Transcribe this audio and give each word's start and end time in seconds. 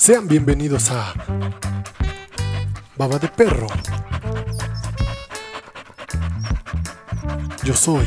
Sean 0.00 0.26
bienvenidos 0.26 0.90
a 0.90 1.12
Baba 2.96 3.18
de 3.18 3.28
Perro. 3.28 3.66
Yo 7.62 7.74
soy 7.74 8.06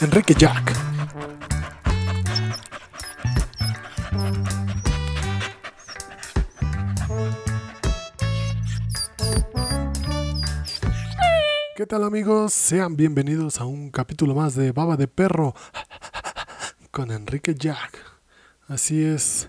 Enrique 0.00 0.34
Jack. 0.34 0.72
¿Qué 11.74 11.84
tal 11.86 12.04
amigos? 12.04 12.52
Sean 12.52 12.96
bienvenidos 12.96 13.60
a 13.60 13.64
un 13.64 13.90
capítulo 13.90 14.36
más 14.36 14.54
de 14.54 14.70
Baba 14.70 14.96
de 14.96 15.08
Perro 15.08 15.52
con 16.92 17.10
Enrique 17.10 17.56
Jack. 17.56 17.98
Así 18.68 19.02
es. 19.04 19.48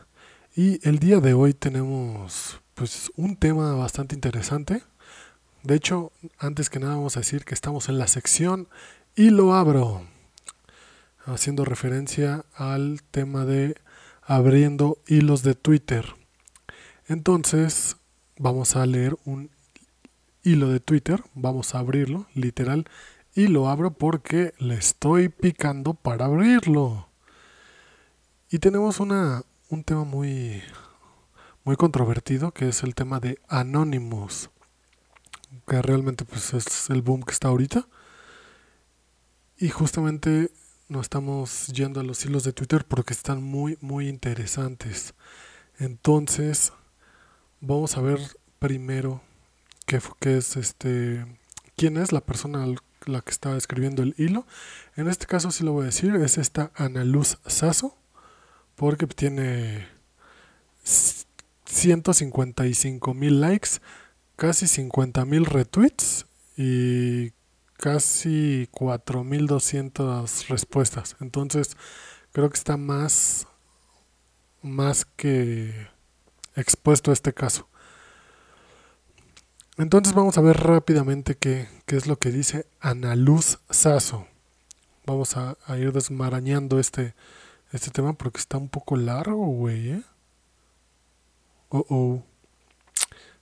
Y 0.57 0.79
el 0.89 0.97
día 0.97 1.19
de 1.19 1.35
hoy 1.35 1.53
tenemos 1.53 2.59
pues 2.73 3.11
un 3.15 3.35
tema 3.35 3.75
bastante 3.75 4.15
interesante. 4.15 4.81
De 5.61 5.75
hecho, 5.75 6.11
antes 6.39 6.71
que 6.71 6.79
nada 6.79 6.95
vamos 6.95 7.15
a 7.15 7.19
decir 7.19 7.45
que 7.45 7.53
estamos 7.53 7.89
en 7.89 7.99
la 7.99 8.07
sección 8.07 8.67
y 9.15 9.29
lo 9.29 9.53
abro. 9.53 10.07
Haciendo 11.25 11.63
referencia 11.63 12.43
al 12.55 13.03
tema 13.11 13.45
de 13.45 13.75
abriendo 14.23 14.97
hilos 15.05 15.43
de 15.43 15.53
Twitter. 15.53 16.15
Entonces, 17.05 17.97
vamos 18.39 18.75
a 18.75 18.87
leer 18.87 19.15
un 19.25 19.51
hilo 20.41 20.69
de 20.69 20.79
Twitter. 20.79 21.23
Vamos 21.35 21.75
a 21.75 21.79
abrirlo, 21.79 22.25
literal. 22.33 22.87
Y 23.35 23.45
lo 23.45 23.69
abro 23.69 23.91
porque 23.91 24.55
le 24.57 24.73
estoy 24.73 25.29
picando 25.29 25.93
para 25.93 26.25
abrirlo. 26.25 27.09
Y 28.49 28.57
tenemos 28.57 28.99
una, 28.99 29.43
un 29.69 29.83
tema 29.83 30.03
muy, 30.03 30.61
muy 31.63 31.75
controvertido 31.75 32.51
que 32.51 32.69
es 32.69 32.83
el 32.83 32.95
tema 32.95 33.19
de 33.19 33.39
Anonymous. 33.47 34.49
Que 35.67 35.81
realmente 35.81 36.25
pues, 36.25 36.53
es 36.53 36.89
el 36.89 37.01
boom 37.01 37.23
que 37.23 37.33
está 37.33 37.49
ahorita. 37.49 37.87
Y 39.57 39.69
justamente 39.69 40.51
nos 40.87 41.05
estamos 41.05 41.67
yendo 41.67 41.99
a 41.99 42.03
los 42.03 42.23
hilos 42.25 42.43
de 42.43 42.53
Twitter 42.53 42.85
porque 42.85 43.13
están 43.13 43.43
muy, 43.43 43.77
muy 43.81 44.07
interesantes. 44.07 45.13
Entonces, 45.79 46.73
vamos 47.59 47.97
a 47.97 48.01
ver 48.01 48.19
primero 48.59 49.21
qué, 49.85 49.99
es 50.37 50.55
este, 50.57 51.25
quién 51.75 51.97
es 51.97 52.11
la 52.11 52.21
persona 52.21 52.65
la 53.05 53.21
que 53.21 53.31
está 53.31 53.55
escribiendo 53.57 54.03
el 54.03 54.15
hilo. 54.17 54.45
En 54.95 55.07
este 55.07 55.25
caso 55.25 55.51
sí 55.51 55.63
lo 55.63 55.73
voy 55.73 55.83
a 55.83 55.87
decir, 55.87 56.15
es 56.15 56.37
esta 56.37 56.71
Ana 56.75 57.03
Luz 57.03 57.37
Sasso, 57.45 57.97
porque 58.77 59.05
tiene 59.07 59.85
155 61.65 63.13
mil 63.13 63.41
likes, 63.41 63.81
casi 64.37 64.67
50 64.67 65.25
mil 65.25 65.45
retweets 65.45 66.25
y 66.55 67.33
casi 67.75 68.69
4200 68.71 70.47
respuestas. 70.47 71.17
Entonces, 71.19 71.75
creo 72.31 72.49
que 72.49 72.55
está 72.55 72.77
más 72.77 73.47
más 74.61 75.05
que 75.05 75.87
expuesto 76.55 77.11
a 77.11 77.13
este 77.13 77.33
caso. 77.33 77.67
Entonces 79.77 80.13
vamos 80.13 80.37
a 80.37 80.41
ver 80.41 80.57
rápidamente 80.57 81.35
qué, 81.35 81.67
es 81.87 82.07
lo 82.07 82.17
que 82.17 82.31
dice 82.31 82.67
Ana 82.79 83.15
Luz 83.15 83.59
Sasso. 83.69 84.27
Vamos 85.05 85.37
a, 85.37 85.55
ir 85.77 85.93
desmarañando 85.93 86.79
este, 86.79 87.13
este 87.71 87.91
tema 87.91 88.13
porque 88.13 88.39
está 88.39 88.57
un 88.57 88.69
poco 88.69 88.95
largo, 88.95 89.45
güey, 89.47 89.91
¿eh? 89.91 90.03
Oh, 91.69 91.85
oh. 91.89 92.23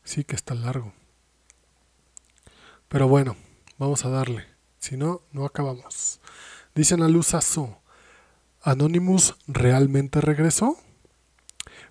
Sí 0.04 0.23
que 0.23 0.36
está 0.36 0.56
largo. 0.56 0.94
Pero 2.88 3.08
bueno, 3.08 3.36
vamos 3.78 4.06
a 4.06 4.09
darle. 4.09 4.46
Si 4.80 4.97
no, 4.97 5.22
no 5.31 5.46
acabamos. 5.46 6.19
Dice 6.74 6.94
Ana 6.94 7.08
Luz 7.08 7.28
Sasso. 7.28 7.80
¿Anonymous 8.62 9.36
realmente 9.47 10.22
regresó? 10.22 10.78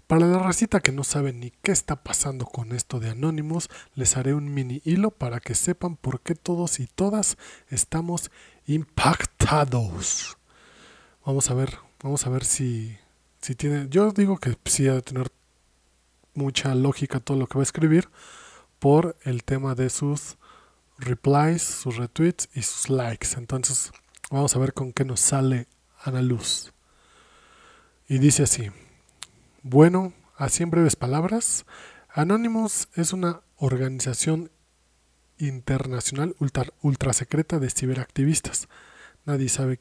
Para 0.07 0.27
la 0.27 0.39
racita 0.39 0.81
que 0.81 0.93
no 0.93 1.03
sabe 1.03 1.33
ni 1.33 1.51
qué 1.51 1.73
está 1.73 2.03
pasando 2.03 2.45
con 2.45 2.73
esto 2.73 3.01
de 3.01 3.11
Anonymous, 3.11 3.71
les 3.95 4.17
haré 4.17 4.35
un 4.35 4.53
mini 4.53 4.83
hilo 4.85 5.11
para 5.11 5.41
que 5.41 5.55
sepan 5.55 5.97
por 5.97 6.21
qué 6.21 6.35
todos 6.35 6.79
y 6.79 6.87
todas 6.87 7.39
estamos 7.69 8.31
impactados. 8.67 10.37
Vamos 11.25 11.51
a 11.51 11.55
ver, 11.55 11.79
vamos 12.05 12.27
a 12.27 12.31
ver 12.31 12.45
si, 12.45 12.97
si 13.41 13.55
tiene. 13.55 13.89
Yo 13.89 14.13
digo 14.13 14.37
que 14.37 14.57
sí 14.67 14.87
ha 14.87 14.95
de 14.95 15.03
tener 15.03 15.33
mucha 16.35 16.75
lógica 16.75 17.19
todo 17.19 17.39
lo 17.39 17.47
que 17.47 17.55
va 17.55 17.63
a 17.63 17.65
escribir 17.65 18.11
por 18.79 19.17
el 19.23 19.43
tema 19.43 19.75
de 19.75 19.89
sus 19.89 20.37
replies, 20.99 21.63
sus 21.63 21.97
retweets 21.97 22.51
y 22.55 22.63
sus 22.63 22.91
likes. 22.91 23.29
Entonces, 23.37 23.91
vamos 24.31 24.55
a 24.55 24.59
ver 24.59 24.75
con 24.75 24.93
qué 24.93 25.07
nos 25.07 25.21
sale 25.21 25.67
a 26.03 26.11
la 26.11 26.21
luz. 26.21 26.73
Y 28.07 28.19
dice 28.19 28.43
así. 28.43 28.71
Bueno, 29.63 30.13
así 30.37 30.63
en 30.63 30.71
breves 30.71 30.97
palabras, 30.97 31.65
Anonymous 32.11 32.89
es 32.95 33.15
una 33.15 33.41
organización 33.57 34.51
internacional 35.39 36.37
ultra, 36.39 37.15
secreta 37.15 37.59
de 37.59 37.71
ciberactivistas. 37.71 38.69
Nadie 39.25 39.49
sabe 39.49 39.81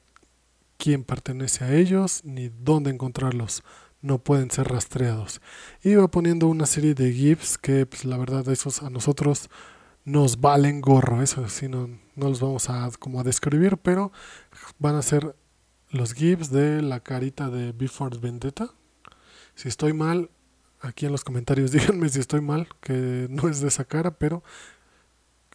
quién 0.78 1.04
pertenece 1.04 1.64
a 1.64 1.74
ellos 1.74 2.22
ni 2.24 2.50
dónde 2.50 2.92
encontrarlos. 2.92 3.64
No 4.02 4.20
pueden 4.20 4.52
ser 4.52 4.68
rastreados. 4.68 5.42
Va 5.86 6.08
poniendo 6.10 6.48
una 6.48 6.66
serie 6.66 6.94
de 6.94 7.14
GIFs 7.14 7.58
que, 7.58 7.86
pues, 7.86 8.04
la 8.04 8.18
verdad, 8.18 8.48
esos 8.50 8.84
a 8.84 8.90
nosotros 8.90 9.50
nos 10.04 10.42
valen 10.42 10.82
gorro. 10.82 11.22
Eso 11.22 11.48
sí, 11.48 11.70
no, 11.70 11.88
no 12.16 12.30
los 12.30 12.42
vamos 12.42 12.70
a, 12.70 12.90
como 13.00 13.22
a 13.22 13.24
describir, 13.24 13.78
pero 13.78 14.12
van 14.78 14.96
a 14.96 15.02
ser 15.02 15.36
los 15.90 16.14
GIFs 16.14 16.52
de 16.52 16.82
la 16.82 17.00
carita 17.00 17.50
de 17.50 17.72
Before 17.72 18.18
Vendetta 18.18 18.74
si 19.56 19.68
estoy 19.68 19.94
mal, 19.94 20.30
aquí 20.82 21.06
en 21.06 21.12
los 21.12 21.24
comentarios 21.24 21.72
díganme 21.72 22.10
si 22.10 22.20
estoy 22.20 22.42
mal, 22.42 22.68
que 22.82 23.28
no 23.30 23.50
es 23.50 23.62
de 23.62 23.68
esa 23.68 23.86
cara, 23.86 24.12
pero 24.18 24.44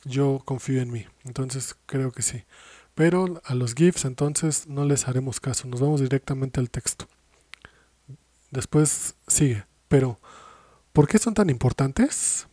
yo 0.05 0.41
confío 0.45 0.81
en 0.81 0.91
mí. 0.91 1.07
Entonces 1.25 1.77
creo 1.87 2.13
que 2.13 2.23
sí. 2.23 2.45
Pero 2.99 3.41
a 3.45 3.55
los 3.55 3.77
GIFs 3.77 4.07
entonces 4.07 4.67
no 4.67 4.85
les 4.85 5.07
haremos 5.07 5.39
caso, 5.39 5.69
nos 5.69 5.81
vamos 5.81 6.01
directamente 6.01 6.59
al 6.59 6.69
texto. 6.69 7.07
Después 8.51 9.15
sigue. 9.29 9.67
Pero, 9.87 10.19
¿por 10.93 11.07
qué 11.07 11.19
son 11.19 11.33
tan 11.33 11.49
importantes? 11.49 12.49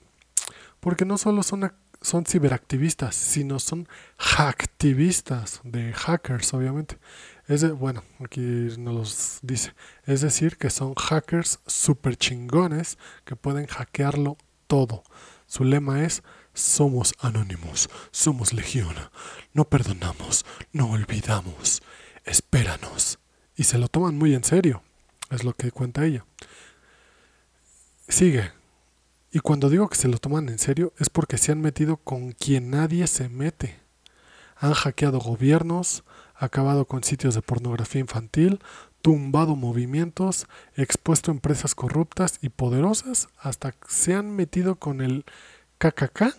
Porque 0.80 1.04
no 1.04 1.18
solo 1.18 1.42
son, 1.42 1.74
son 2.00 2.28
ciberactivistas, 2.28 3.16
sino 3.16 3.58
son 3.58 3.88
hacktivistas, 4.20 5.62
de 5.64 5.92
hackers, 5.94 6.54
obviamente. 6.54 7.00
Es 7.48 7.68
bueno, 7.72 8.04
aquí 8.24 8.68
nos 8.78 8.94
los 8.94 9.40
dice. 9.42 9.74
Es 10.04 10.22
decir, 10.22 10.58
que 10.58 10.70
son 10.70 10.94
hackers 10.94 11.58
super 11.66 12.18
chingones 12.18 13.00
que 13.24 13.36
pueden 13.36 13.66
hackearlo 13.66 14.38
todo. 14.68 15.02
Su 15.48 15.64
lema 15.64 16.04
es 16.04 16.22
somos 16.56 17.14
anónimos, 17.20 17.90
somos 18.10 18.54
legión, 18.54 18.96
no 19.54 19.66
perdonamos, 19.66 20.46
no 20.74 20.90
olvidamos, 20.90 21.84
espéranos. 22.24 23.20
Y 23.56 23.66
se 23.66 23.78
lo 23.78 23.88
toman 23.88 24.18
muy 24.18 24.34
en 24.34 24.44
serio, 24.44 24.82
es 25.30 25.44
lo 25.44 25.54
que 25.54 25.72
cuenta 25.72 26.06
ella. 26.06 26.26
Sigue. 28.08 28.52
Y 29.32 29.40
cuando 29.40 29.70
digo 29.70 29.90
que 29.90 29.98
se 29.98 30.08
lo 30.08 30.18
toman 30.18 30.50
en 30.50 30.60
serio 30.60 30.94
es 30.98 31.10
porque 31.10 31.38
se 31.38 31.52
han 31.52 31.62
metido 31.62 31.98
con 31.98 32.32
quien 32.32 32.72
nadie 32.72 33.06
se 33.08 33.30
mete. 33.30 33.80
Han 34.58 34.74
hackeado 34.74 35.20
gobiernos, 35.20 36.04
acabado 36.36 36.86
con 36.86 37.04
sitios 37.04 37.36
de 37.36 37.42
pornografía 37.42 38.02
infantil, 38.02 38.60
tumbado 39.02 39.56
movimientos, 39.56 40.48
expuesto 40.76 41.32
empresas 41.32 41.76
corruptas 41.76 42.40
y 42.42 42.50
poderosas, 42.50 43.28
hasta 43.38 43.76
se 43.88 44.16
han 44.16 44.36
metido 44.36 44.78
con 44.78 45.02
el 45.02 45.26
KKK, 45.78 46.36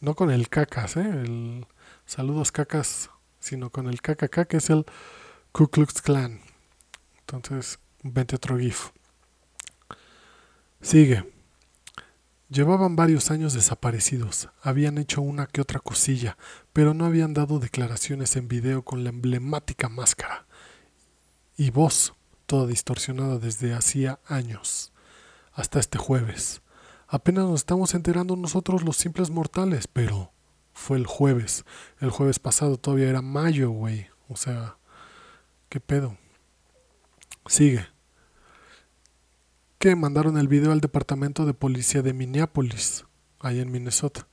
no 0.00 0.14
con 0.14 0.30
el 0.30 0.48
cacas, 0.48 0.96
¿eh? 0.96 1.00
el 1.00 1.66
saludos 2.04 2.52
cacas, 2.52 3.10
sino 3.40 3.70
con 3.70 3.88
el 3.88 4.00
KKK, 4.00 4.46
que 4.46 4.56
es 4.58 4.70
el 4.70 4.84
Ku 5.52 5.68
Klux 5.68 6.02
Klan. 6.02 6.40
Entonces, 7.20 7.78
vente 8.02 8.36
otro 8.36 8.58
GIF. 8.58 8.90
Sigue. 10.80 11.32
Llevaban 12.48 12.94
varios 12.94 13.32
años 13.32 13.54
desaparecidos, 13.54 14.50
habían 14.62 14.98
hecho 14.98 15.20
una 15.20 15.48
que 15.48 15.60
otra 15.60 15.80
cosilla, 15.80 16.36
pero 16.72 16.94
no 16.94 17.04
habían 17.04 17.34
dado 17.34 17.58
declaraciones 17.58 18.36
en 18.36 18.46
video 18.46 18.82
con 18.82 19.02
la 19.02 19.10
emblemática 19.10 19.88
máscara 19.88 20.46
y 21.56 21.70
voz, 21.70 22.14
toda 22.46 22.66
distorsionada 22.66 23.38
desde 23.38 23.74
hacía 23.74 24.20
años, 24.26 24.92
hasta 25.52 25.80
este 25.80 25.98
jueves. 25.98 26.62
Apenas 27.08 27.44
nos 27.44 27.60
estamos 27.60 27.94
enterando 27.94 28.34
nosotros 28.36 28.82
los 28.82 28.96
simples 28.96 29.30
mortales, 29.30 29.86
pero 29.86 30.32
fue 30.72 30.96
el 30.96 31.06
jueves. 31.06 31.64
El 32.00 32.10
jueves 32.10 32.38
pasado 32.38 32.78
todavía 32.78 33.08
era 33.08 33.22
mayo, 33.22 33.70
güey. 33.70 34.08
O 34.28 34.36
sea, 34.36 34.76
¿qué 35.68 35.80
pedo? 35.80 36.16
Sigue. 37.46 37.86
que 39.78 39.94
mandaron 39.94 40.36
el 40.36 40.48
video 40.48 40.72
al 40.72 40.80
departamento 40.80 41.46
de 41.46 41.54
policía 41.54 42.02
de 42.02 42.12
Minneapolis, 42.12 43.04
ahí 43.38 43.60
en 43.60 43.70
Minnesota. 43.70 44.26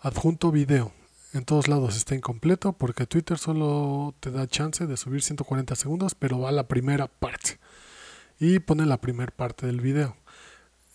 Adjunto 0.00 0.50
video. 0.50 0.92
En 1.34 1.44
todos 1.44 1.68
lados 1.68 1.96
está 1.96 2.14
incompleto 2.14 2.72
porque 2.72 3.06
Twitter 3.06 3.36
solo 3.36 4.14
te 4.20 4.30
da 4.30 4.46
chance 4.46 4.86
de 4.86 4.96
subir 4.96 5.20
140 5.20 5.74
segundos, 5.74 6.14
pero 6.14 6.40
va 6.40 6.48
a 6.48 6.52
la 6.52 6.68
primera 6.68 7.06
parte. 7.06 7.58
Y 8.40 8.60
pone 8.60 8.86
la 8.86 9.00
primera 9.00 9.30
parte 9.34 9.66
del 9.66 9.80
video. 9.82 10.16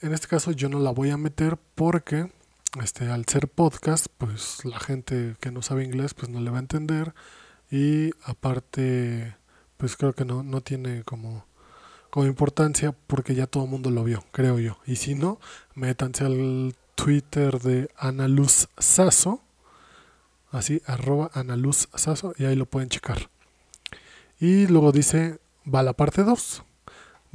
En 0.04 0.14
este 0.14 0.28
caso 0.28 0.52
yo 0.52 0.68
no 0.68 0.80
la 0.80 0.92
voy 0.92 1.12
a 1.12 1.18
meter 1.18 1.58
porque 1.76 2.30
este, 2.82 3.10
al 3.10 3.26
ser 3.26 3.48
podcast, 3.48 4.08
pues 4.18 4.66
la 4.66 4.78
gente 4.80 5.36
que 5.40 5.50
no 5.50 5.62
sabe 5.62 5.86
inglés 5.86 6.14
pues 6.14 6.30
no 6.30 6.42
le 6.42 6.52
va 6.52 6.58
a 6.58 6.60
entender. 6.60 7.14
Y 7.72 8.12
aparte, 8.26 9.38
pues 9.78 9.96
creo 9.96 10.14
que 10.14 10.26
no, 10.26 10.44
no 10.44 10.62
tiene 10.62 11.04
como 11.04 11.46
como 12.10 12.28
importancia 12.28 12.92
porque 13.08 13.34
ya 13.34 13.48
todo 13.48 13.64
el 13.64 13.70
mundo 13.72 13.90
lo 13.90 14.04
vio, 14.04 14.26
creo 14.32 14.60
yo. 14.60 14.78
Y 14.86 14.98
si 14.98 15.16
no, 15.16 15.40
métanse 15.74 16.26
al 16.26 16.76
Twitter 16.94 17.60
de 17.60 17.90
Ana 17.98 18.28
Luz 18.28 18.68
Sasso, 18.78 19.42
así, 20.52 20.82
arroba 20.86 21.32
Ana 21.34 21.56
Luz 21.56 21.88
Sasso, 21.96 22.36
y 22.38 22.46
ahí 22.46 22.56
lo 22.56 22.68
pueden 22.68 22.90
checar. 22.90 23.30
Y 24.38 24.68
luego 24.68 24.92
dice, 24.92 25.40
va 25.66 25.82
la 25.82 25.94
parte 25.94 26.24
2. 26.24 26.64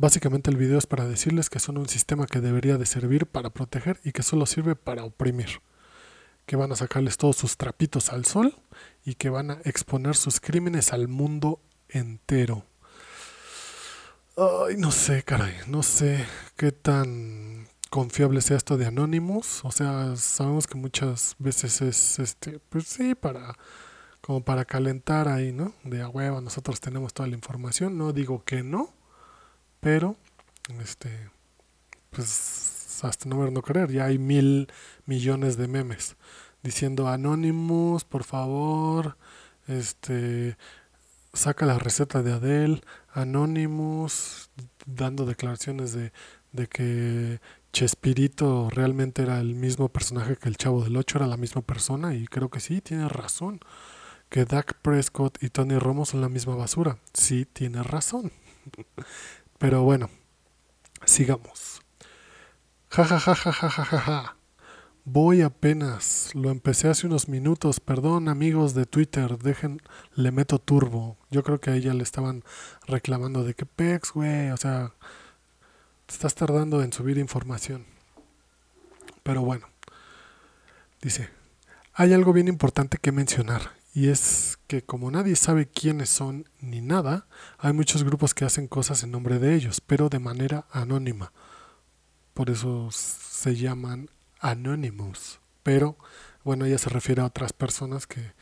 Básicamente 0.00 0.48
el 0.48 0.56
video 0.56 0.78
es 0.78 0.86
para 0.86 1.08
decirles 1.08 1.50
que 1.50 1.58
son 1.58 1.76
un 1.76 1.88
sistema 1.88 2.28
que 2.28 2.40
debería 2.40 2.78
de 2.78 2.86
servir 2.86 3.26
para 3.26 3.50
proteger 3.50 3.98
y 4.04 4.12
que 4.12 4.22
solo 4.22 4.46
sirve 4.46 4.76
para 4.76 5.02
oprimir. 5.02 5.60
Que 6.46 6.54
van 6.54 6.70
a 6.70 6.76
sacarles 6.76 7.16
todos 7.16 7.36
sus 7.36 7.56
trapitos 7.56 8.10
al 8.10 8.24
sol 8.24 8.54
y 9.04 9.16
que 9.16 9.28
van 9.28 9.50
a 9.50 9.60
exponer 9.64 10.14
sus 10.14 10.38
crímenes 10.38 10.92
al 10.92 11.08
mundo 11.08 11.60
entero. 11.88 12.64
Ay, 14.36 14.76
no 14.76 14.92
sé, 14.92 15.24
caray, 15.24 15.56
no 15.66 15.82
sé 15.82 16.24
qué 16.54 16.70
tan 16.70 17.66
confiable 17.90 18.40
sea 18.40 18.56
esto 18.56 18.76
de 18.76 18.86
Anonymous. 18.86 19.64
O 19.64 19.72
sea, 19.72 20.14
sabemos 20.14 20.68
que 20.68 20.76
muchas 20.76 21.34
veces 21.40 21.82
es, 21.82 22.20
este, 22.20 22.60
pues 22.68 22.86
sí, 22.86 23.16
para, 23.16 23.56
como 24.20 24.44
para 24.44 24.64
calentar 24.64 25.26
ahí, 25.26 25.50
¿no? 25.50 25.74
De 25.82 26.02
a 26.02 26.08
hueva, 26.08 26.40
nosotros 26.40 26.80
tenemos 26.80 27.12
toda 27.14 27.28
la 27.28 27.34
información. 27.34 27.98
No 27.98 28.12
digo 28.12 28.44
que 28.44 28.62
no, 28.62 28.94
pero, 29.80 30.16
este, 30.80 31.30
pues 32.10 33.00
hasta 33.02 33.28
no 33.28 33.38
ver, 33.38 33.52
no 33.52 33.62
creer. 33.62 33.90
Ya 33.90 34.06
hay 34.06 34.18
mil 34.18 34.68
millones 35.06 35.56
de 35.56 35.68
memes 35.68 36.16
diciendo 36.62 37.08
Anonymous, 37.08 38.04
por 38.04 38.24
favor, 38.24 39.16
este, 39.66 40.56
saca 41.32 41.66
la 41.66 41.78
receta 41.78 42.22
de 42.22 42.32
Adele, 42.32 42.80
Anonymous, 43.12 44.50
dando 44.86 45.24
declaraciones 45.26 45.92
de, 45.92 46.12
de 46.52 46.66
que 46.66 47.40
Chespirito 47.72 48.70
realmente 48.70 49.22
era 49.22 49.40
el 49.40 49.54
mismo 49.54 49.88
personaje 49.88 50.36
que 50.36 50.48
el 50.48 50.56
Chavo 50.56 50.82
del 50.82 50.96
Ocho, 50.96 51.18
era 51.18 51.26
la 51.26 51.36
misma 51.36 51.62
persona, 51.62 52.14
y 52.14 52.26
creo 52.26 52.50
que 52.50 52.60
sí, 52.60 52.80
tiene 52.80 53.08
razón. 53.08 53.60
Que 54.28 54.44
Dak 54.44 54.74
Prescott 54.82 55.42
y 55.42 55.48
Tony 55.48 55.78
Romo 55.78 56.04
son 56.04 56.20
la 56.20 56.28
misma 56.28 56.54
basura. 56.54 56.98
Sí, 57.14 57.46
tiene 57.46 57.82
razón. 57.82 58.30
Pero 59.58 59.82
bueno, 59.82 60.08
sigamos. 61.04 61.82
Ja 62.90 63.04
ja 63.04 63.18
ja 63.18 63.34
ja 63.34 63.52
ja 63.52 63.68
ja 63.68 63.84
ja 63.84 64.00
ja. 64.00 64.36
Voy 65.04 65.40
apenas, 65.40 66.34
lo 66.34 66.50
empecé 66.50 66.88
hace 66.88 67.06
unos 67.06 67.28
minutos, 67.28 67.80
perdón 67.80 68.28
amigos 68.28 68.74
de 68.74 68.84
Twitter, 68.84 69.38
dejen, 69.38 69.80
le 70.14 70.32
meto 70.32 70.58
turbo. 70.58 71.16
Yo 71.30 71.42
creo 71.42 71.60
que 71.60 71.70
a 71.70 71.76
ella 71.76 71.94
le 71.94 72.02
estaban 72.02 72.44
reclamando 72.86 73.42
de 73.42 73.54
que 73.54 73.64
pex, 73.64 74.12
güey, 74.12 74.50
o 74.50 74.56
sea, 74.58 74.92
te 76.04 76.12
estás 76.12 76.34
tardando 76.34 76.82
en 76.82 76.92
subir 76.92 77.16
información. 77.16 77.86
Pero 79.22 79.42
bueno, 79.42 79.66
dice, 81.00 81.30
hay 81.94 82.12
algo 82.12 82.34
bien 82.34 82.48
importante 82.48 82.98
que 82.98 83.10
mencionar, 83.10 83.77
y 83.94 84.08
es 84.08 84.58
que 84.66 84.82
como 84.82 85.10
nadie 85.10 85.36
sabe 85.36 85.66
quiénes 85.66 86.08
son 86.08 86.48
ni 86.60 86.80
nada, 86.80 87.26
hay 87.58 87.72
muchos 87.72 88.04
grupos 88.04 88.34
que 88.34 88.44
hacen 88.44 88.68
cosas 88.68 89.02
en 89.02 89.10
nombre 89.10 89.38
de 89.38 89.54
ellos, 89.54 89.80
pero 89.80 90.08
de 90.08 90.18
manera 90.18 90.66
anónima. 90.70 91.32
Por 92.34 92.50
eso 92.50 92.90
se 92.92 93.56
llaman 93.56 94.08
Anonymous. 94.40 95.40
Pero 95.62 95.96
bueno, 96.44 96.64
ella 96.64 96.78
se 96.78 96.90
refiere 96.90 97.22
a 97.22 97.26
otras 97.26 97.52
personas 97.52 98.06
que, 98.06 98.32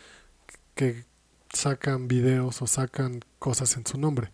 que 0.75 1.07
sacan 1.53 2.07
videos 2.07 2.61
o 2.61 2.67
sacan 2.67 3.21
cosas 3.39 3.77
en 3.77 3.87
su 3.87 3.99
nombre. 3.99 4.33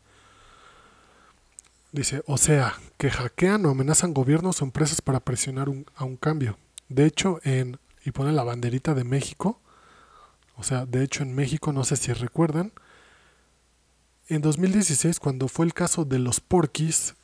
Dice, 1.92 2.22
o 2.26 2.38
sea, 2.38 2.74
que 2.98 3.10
hackean 3.10 3.64
o 3.66 3.70
amenazan 3.70 4.14
gobiernos 4.14 4.60
o 4.60 4.64
empresas 4.64 5.00
para 5.00 5.20
presionar 5.20 5.68
a 5.94 6.04
un 6.04 6.16
cambio. 6.16 6.58
De 6.88 7.06
hecho, 7.06 7.38
en, 7.44 7.78
y 8.04 8.10
pone 8.10 8.32
la 8.32 8.44
banderita 8.44 8.94
de 8.94 9.04
México, 9.04 9.61
o 10.62 10.64
sea, 10.64 10.86
de 10.86 11.02
hecho 11.02 11.24
en 11.24 11.34
México, 11.34 11.72
no 11.72 11.82
sé 11.82 11.96
si 11.96 12.12
recuerdan, 12.12 12.70
en 14.28 14.42
2016, 14.42 15.18
cuando 15.18 15.48
fue 15.48 15.66
el 15.66 15.74
caso 15.74 16.04
de 16.04 16.20
los 16.20 16.38
porquis, 16.38 17.16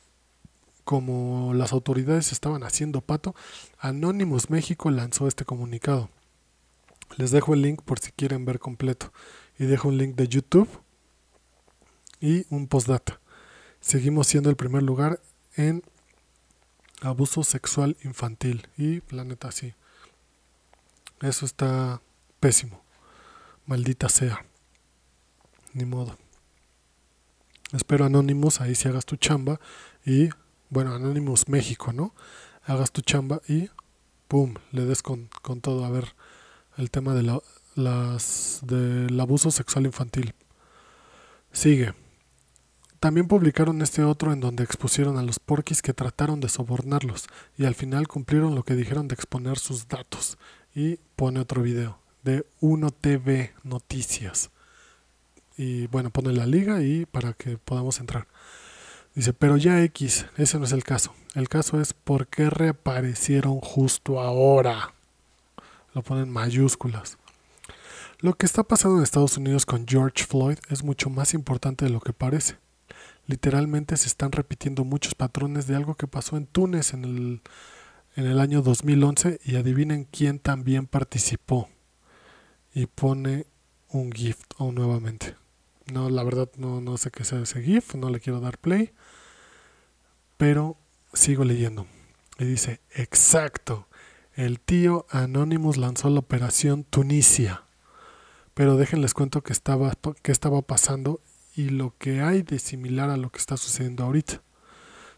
como 0.83 1.53
las 1.53 1.71
autoridades 1.71 2.33
estaban 2.33 2.63
haciendo 2.63 2.99
pato, 2.99 3.33
Anonymous 3.79 4.49
México 4.49 4.91
lanzó 4.91 5.29
este 5.29 5.45
comunicado. 5.45 6.09
Les 7.15 7.31
dejo 7.31 7.53
el 7.53 7.61
link 7.61 7.81
por 7.81 7.99
si 7.99 8.11
quieren 8.11 8.43
ver 8.43 8.59
completo. 8.59 9.13
Y 9.57 9.67
dejo 9.67 9.87
un 9.87 9.97
link 9.97 10.17
de 10.17 10.27
YouTube 10.27 10.67
y 12.19 12.45
un 12.49 12.67
postdata. 12.67 13.21
Seguimos 13.79 14.27
siendo 14.27 14.49
el 14.49 14.57
primer 14.57 14.83
lugar 14.83 15.21
en 15.55 15.81
abuso 16.99 17.45
sexual 17.45 17.95
infantil. 18.03 18.67
Y 18.75 18.99
planeta 18.99 19.49
sí. 19.53 19.75
Eso 21.21 21.45
está 21.45 22.01
pésimo. 22.41 22.88
Maldita 23.69 24.09
sea. 24.09 24.43
Ni 25.73 25.85
modo. 25.85 26.17
Espero 27.71 28.05
Anonymous, 28.05 28.61
ahí 28.61 28.73
si 28.73 28.87
hagas 28.87 29.05
tu 29.05 29.15
chamba 29.15 29.59
y 30.03 30.29
bueno, 30.71 30.95
Anonymous 30.95 31.47
México, 31.47 31.93
¿no? 31.93 32.15
Hagas 32.63 32.91
tu 32.91 33.01
chamba 33.01 33.41
y 33.47 33.69
¡pum! 34.27 34.55
le 34.71 34.85
des 34.85 35.03
con, 35.03 35.29
con 35.43 35.61
todo. 35.61 35.85
A 35.85 35.91
ver, 35.91 36.15
el 36.77 36.89
tema 36.89 37.13
de 37.13 37.21
la, 37.21 37.39
las, 37.75 38.61
del 38.63 39.19
abuso 39.19 39.51
sexual 39.51 39.85
infantil. 39.85 40.33
Sigue. 41.51 41.93
También 42.99 43.27
publicaron 43.27 43.83
este 43.83 44.03
otro 44.03 44.33
en 44.33 44.39
donde 44.39 44.63
expusieron 44.63 45.19
a 45.19 45.21
los 45.21 45.37
porquis 45.37 45.83
que 45.83 45.93
trataron 45.93 46.39
de 46.39 46.49
sobornarlos 46.49 47.27
y 47.55 47.65
al 47.65 47.75
final 47.75 48.07
cumplieron 48.07 48.55
lo 48.55 48.63
que 48.63 48.73
dijeron 48.73 49.07
de 49.07 49.13
exponer 49.13 49.59
sus 49.59 49.87
datos. 49.87 50.39
Y 50.73 50.95
pone 51.15 51.39
otro 51.39 51.61
video 51.61 51.99
de 52.23 52.45
1TV 52.61 53.51
Noticias. 53.63 54.49
Y 55.57 55.87
bueno, 55.87 56.09
pone 56.09 56.31
la 56.31 56.45
liga 56.45 56.81
y 56.81 57.05
para 57.05 57.33
que 57.33 57.57
podamos 57.57 57.99
entrar. 57.99 58.27
Dice, 59.15 59.33
pero 59.33 59.57
ya 59.57 59.83
X, 59.83 60.25
ese 60.37 60.59
no 60.59 60.65
es 60.65 60.71
el 60.71 60.83
caso. 60.83 61.13
El 61.35 61.49
caso 61.49 61.81
es 61.81 61.93
por 61.93 62.27
qué 62.27 62.49
reaparecieron 62.49 63.59
justo 63.59 64.21
ahora. 64.21 64.93
Lo 65.93 66.01
ponen 66.01 66.29
mayúsculas. 66.29 67.17
Lo 68.19 68.33
que 68.33 68.45
está 68.45 68.63
pasando 68.63 68.97
en 68.97 69.03
Estados 69.03 69.37
Unidos 69.37 69.65
con 69.65 69.85
George 69.87 70.25
Floyd 70.25 70.57
es 70.69 70.83
mucho 70.83 71.09
más 71.09 71.33
importante 71.33 71.85
de 71.85 71.91
lo 71.91 71.99
que 71.99 72.13
parece. 72.13 72.57
Literalmente 73.27 73.95
se 73.97 74.07
están 74.07 74.31
repitiendo 74.31 74.83
muchos 74.83 75.15
patrones 75.15 75.67
de 75.67 75.75
algo 75.75 75.95
que 75.95 76.07
pasó 76.07 76.35
en 76.35 76.45
Túnez 76.45 76.93
en 76.93 77.05
el, 77.05 77.41
en 78.15 78.25
el 78.25 78.39
año 78.39 78.61
2011 78.61 79.39
y 79.43 79.55
adivinen 79.55 80.05
quién 80.05 80.39
también 80.39 80.87
participó. 80.87 81.69
Y 82.79 82.85
pone 82.85 83.45
un 83.89 84.09
gift 84.09 84.53
o 84.57 84.71
nuevamente. 84.71 85.35
No, 85.91 86.09
la 86.09 86.23
verdad 86.23 86.49
no, 86.55 86.79
no 86.79 86.95
sé 86.95 87.11
qué 87.11 87.25
sea 87.25 87.41
ese 87.41 87.61
GIF, 87.61 87.95
no 87.95 88.09
le 88.09 88.21
quiero 88.21 88.39
dar 88.39 88.57
play. 88.57 88.93
Pero 90.37 90.77
sigo 91.11 91.43
leyendo. 91.43 91.87
Y 92.37 92.45
dice, 92.45 92.79
exacto, 92.95 93.89
el 94.33 94.61
tío 94.61 95.05
Anonymous 95.09 95.75
lanzó 95.75 96.09
la 96.09 96.19
operación 96.19 96.85
Tunisia. 96.85 97.65
Pero 98.53 98.77
déjenles 98.77 99.13
cuento 99.13 99.43
que 99.43 99.51
estaba, 99.51 99.91
qué 100.21 100.31
estaba 100.31 100.61
pasando 100.61 101.19
y 101.57 101.71
lo 101.71 101.93
que 101.97 102.21
hay 102.21 102.43
de 102.43 102.59
similar 102.59 103.09
a 103.09 103.17
lo 103.17 103.29
que 103.29 103.39
está 103.39 103.57
sucediendo 103.57 104.05
ahorita. 104.05 104.41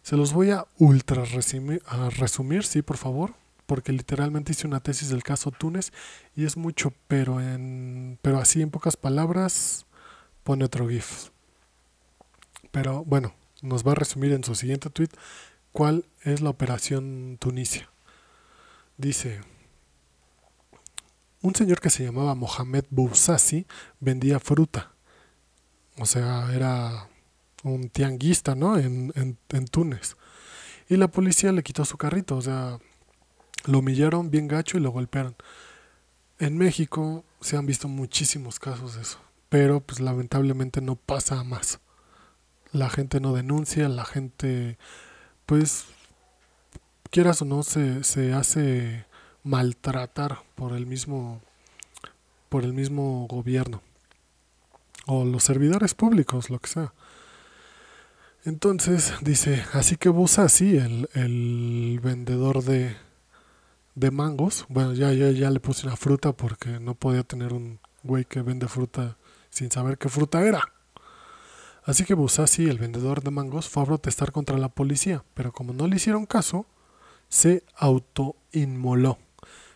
Se 0.02 0.18
los 0.18 0.34
voy 0.34 0.50
a 0.50 0.66
ultra 0.80 1.26
resumir, 1.26 2.64
sí, 2.64 2.82
por 2.82 2.98
favor, 2.98 3.36
porque 3.72 3.94
literalmente 3.94 4.52
hice 4.52 4.68
una 4.68 4.82
tesis 4.82 5.08
del 5.08 5.24
caso 5.24 5.50
Túnez 5.50 5.94
y 6.36 6.44
es 6.44 6.58
mucho, 6.58 6.94
pero 7.08 7.40
en 7.40 8.20
pero 8.22 8.38
así 8.38 8.62
en 8.62 8.70
pocas 8.70 8.98
palabras 8.98 9.86
pone 10.44 10.66
otro 10.66 10.90
GIF. 10.90 11.30
Pero 12.72 13.06
bueno, 13.06 13.34
nos 13.62 13.88
va 13.88 13.94
a 13.94 13.96
resumir 13.96 14.34
en 14.34 14.44
su 14.44 14.56
siguiente 14.56 14.90
tweet 14.90 15.08
cuál 15.72 16.04
es 16.24 16.42
la 16.42 16.50
operación 16.50 17.38
Tunisia. 17.40 17.90
Dice, 18.98 19.40
un 21.42 21.56
señor 21.56 21.80
que 21.80 21.92
se 21.92 22.04
llamaba 22.04 22.36
Mohamed 22.36 22.84
Boussassi 22.90 23.66
vendía 24.02 24.42
fruta. 24.42 24.92
O 25.98 26.06
sea, 26.06 26.54
era 26.54 27.08
un 27.64 27.88
tianguista, 27.88 28.54
¿no? 28.54 28.78
En, 28.78 29.14
en, 29.16 29.38
en 29.48 29.66
Túnez. 29.66 30.18
Y 30.90 30.98
la 30.98 31.08
policía 31.08 31.54
le 31.54 31.64
quitó 31.64 31.86
su 31.86 31.96
carrito, 31.96 32.36
o 32.36 32.42
sea, 32.42 32.78
lo 33.66 33.80
humillaron 33.80 34.32
bien 34.32 34.48
gacho 34.48 34.78
y 34.78 34.82
lo 34.82 34.92
golpearon. 34.92 35.36
En 36.40 36.58
México 36.58 37.24
se 37.40 37.58
han 37.58 37.66
visto 37.66 37.88
muchísimos 37.88 38.60
casos 38.60 38.96
de 38.96 39.02
eso, 39.02 39.20
pero 39.50 39.80
pues 39.80 40.00
lamentablemente 40.00 40.82
no 40.82 40.96
pasa 40.96 41.44
más. 41.44 41.80
La 42.72 42.90
gente 42.90 43.20
no 43.20 43.34
denuncia, 43.34 43.90
la 43.90 44.06
gente 44.06 44.78
pues 45.46 45.86
quieras 47.10 47.42
o 47.42 47.46
no 47.46 47.62
se, 47.64 48.04
se 48.04 48.34
hace 48.34 49.06
maltratar 49.44 50.44
por 50.56 50.74
el 50.74 50.86
mismo 50.86 51.42
por 52.50 52.64
el 52.64 52.74
mismo 52.74 53.28
gobierno 53.30 53.82
o 55.06 55.26
los 55.26 55.44
servidores 55.44 55.94
públicos, 55.94 56.50
lo 56.50 56.60
que 56.60 56.70
sea. 56.70 56.94
Entonces 58.44 59.14
dice, 59.22 59.64
así 59.74 59.96
que 59.96 60.10
Busa, 60.10 60.50
sí, 60.50 60.78
el, 60.78 61.10
el 61.14 62.00
vendedor 62.04 62.64
de, 62.64 62.96
de 63.96 64.12
mangos, 64.12 64.66
bueno, 64.70 64.94
ya, 64.94 65.12
ya, 65.14 65.32
ya 65.32 65.50
le 65.50 65.60
puse 65.60 65.86
una 65.86 65.96
fruta 65.96 66.32
porque 66.32 66.80
no 66.80 66.96
podía 66.96 67.24
tener 67.24 67.54
un 67.54 67.80
güey 68.04 68.26
que 68.26 68.42
vende 68.42 68.68
fruta 68.68 69.18
sin 69.50 69.72
saber 69.72 69.98
qué 69.98 70.10
fruta 70.10 70.42
era. 70.46 70.62
Así 71.84 72.06
que 72.06 72.14
Busasi, 72.14 72.70
el 72.70 72.78
vendedor 72.78 73.24
de 73.24 73.32
mangos, 73.32 73.68
fue 73.68 73.84
a 73.84 73.88
protestar 73.88 74.32
contra 74.32 74.58
la 74.58 74.70
policía, 74.70 75.24
pero 75.34 75.52
como 75.52 75.74
no 75.74 75.88
le 75.88 75.96
hicieron 75.96 76.26
caso, 76.26 76.66
se 77.28 77.64
autoinmoló. 77.76 79.18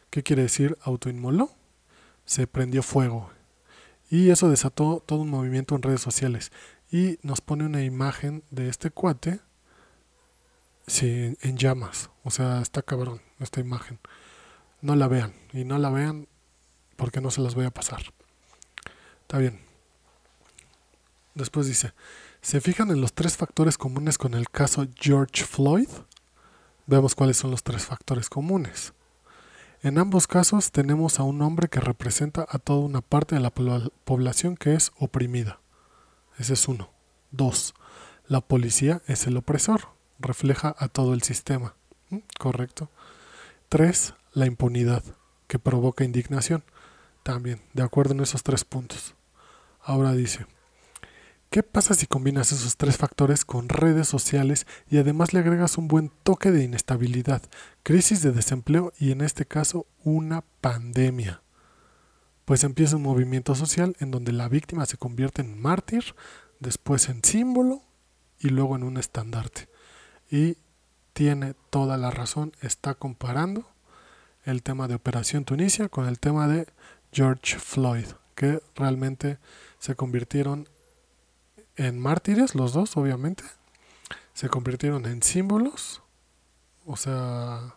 ¿Qué 0.09 0.23
quiere 0.23 0.43
decir 0.43 0.77
autoinmoló? 0.83 1.51
Se 2.25 2.47
prendió 2.47 2.83
fuego. 2.83 3.31
Y 4.09 4.29
eso 4.29 4.49
desató 4.49 5.03
todo 5.05 5.21
un 5.21 5.29
movimiento 5.29 5.75
en 5.75 5.81
redes 5.81 6.01
sociales. 6.01 6.51
Y 6.91 7.17
nos 7.23 7.41
pone 7.41 7.65
una 7.65 7.83
imagen 7.83 8.43
de 8.51 8.69
este 8.69 8.91
cuate 8.91 9.39
sí, 10.85 11.35
en 11.41 11.57
llamas. 11.57 12.11
O 12.23 12.29
sea, 12.29 12.61
está 12.61 12.83
cabrón 12.83 13.24
esta 13.39 13.59
imagen. 13.59 13.99
No 14.81 14.95
la 14.95 15.07
vean. 15.07 15.33
Y 15.53 15.63
no 15.63 15.77
la 15.77 15.89
vean 15.89 16.27
porque 16.95 17.21
no 17.21 17.31
se 17.31 17.41
las 17.41 17.55
voy 17.55 17.65
a 17.65 17.71
pasar. 17.71 18.01
Está 19.21 19.37
bien. 19.37 19.59
Después 21.33 21.67
dice, 21.67 21.93
¿se 22.41 22.61
fijan 22.61 22.91
en 22.91 23.01
los 23.01 23.13
tres 23.13 23.35
factores 23.35 23.77
comunes 23.77 24.17
con 24.17 24.33
el 24.33 24.49
caso 24.49 24.87
George 24.95 25.43
Floyd? 25.43 25.89
Veamos 26.87 27.15
cuáles 27.15 27.37
son 27.37 27.51
los 27.51 27.63
tres 27.63 27.85
factores 27.85 28.29
comunes. 28.29 28.93
En 29.81 29.97
ambos 29.97 30.27
casos 30.27 30.71
tenemos 30.71 31.19
a 31.19 31.23
un 31.23 31.41
hombre 31.41 31.67
que 31.67 31.79
representa 31.79 32.45
a 32.49 32.57
toda 32.57 32.79
una 32.79 33.01
parte 33.01 33.35
de 33.35 33.41
la 33.41 33.51
población 33.51 34.55
que 34.55 34.73
es 34.75 34.91
oprimida. 34.97 35.59
Ese 36.37 36.53
es 36.53 36.67
uno. 36.67 36.89
Dos, 37.31 37.75
la 38.27 38.41
policía 38.41 39.01
es 39.07 39.27
el 39.27 39.37
opresor, 39.37 39.89
refleja 40.19 40.75
a 40.77 40.87
todo 40.87 41.13
el 41.13 41.21
sistema. 41.21 41.75
¿Mm? 42.09 42.19
Correcto. 42.39 42.89
Tres, 43.69 44.13
la 44.33 44.45
impunidad, 44.45 45.03
que 45.47 45.59
provoca 45.59 46.03
indignación. 46.03 46.63
También, 47.23 47.61
de 47.73 47.83
acuerdo 47.83 48.13
en 48.13 48.21
esos 48.21 48.43
tres 48.43 48.63
puntos. 48.63 49.15
Ahora 49.81 50.13
dice, 50.13 50.45
¿Qué 51.55 51.63
pasa 51.63 51.93
si 51.93 52.05
combinas 52.05 52.51
esos 52.51 52.75
tres 52.75 52.97
factores 52.97 53.45
con 53.45 53.69
redes 53.69 54.09
sociales 54.09 54.67
y 54.89 54.97
además 54.97 55.31
le 55.31 55.39
agregas 55.39 55.77
un 55.77 55.87
buen 55.87 56.11
toque 56.23 56.51
de 56.51 56.63
inestabilidad, 56.63 57.41
crisis 57.81 58.21
de 58.21 58.33
desempleo 58.33 58.91
y 58.99 59.11
en 59.11 59.21
este 59.21 59.45
caso 59.45 59.87
una 60.03 60.41
pandemia? 60.59 61.41
Pues 62.43 62.65
empieza 62.65 62.97
un 62.97 63.03
movimiento 63.03 63.55
social 63.55 63.95
en 63.99 64.11
donde 64.11 64.33
la 64.33 64.49
víctima 64.49 64.85
se 64.85 64.97
convierte 64.97 65.43
en 65.43 65.57
mártir, 65.57 66.03
después 66.59 67.07
en 67.07 67.23
símbolo 67.23 67.83
y 68.37 68.49
luego 68.49 68.75
en 68.75 68.83
un 68.83 68.97
estandarte. 68.97 69.69
Y 70.29 70.57
tiene 71.15 71.55
toda 71.69 71.95
la 71.95 72.11
razón, 72.11 72.51
está 72.59 72.93
comparando 72.93 73.65
el 74.43 74.61
tema 74.61 74.89
de 74.89 74.95
Operación 74.95 75.45
Tunisia 75.45 75.87
con 75.87 76.07
el 76.07 76.19
tema 76.19 76.45
de 76.49 76.67
George 77.13 77.57
Floyd, 77.57 78.07
que 78.35 78.61
realmente 78.75 79.39
se 79.79 79.95
convirtieron 79.95 80.67
en 81.77 81.97
mártires, 81.99 82.53
los 82.53 82.73
dos, 82.73 82.97
obviamente. 82.97 83.45
Se 84.33 84.49
convirtieron 84.49 85.05
en 85.05 85.23
símbolos. 85.23 86.01
O 86.85 86.97
sea, 86.97 87.75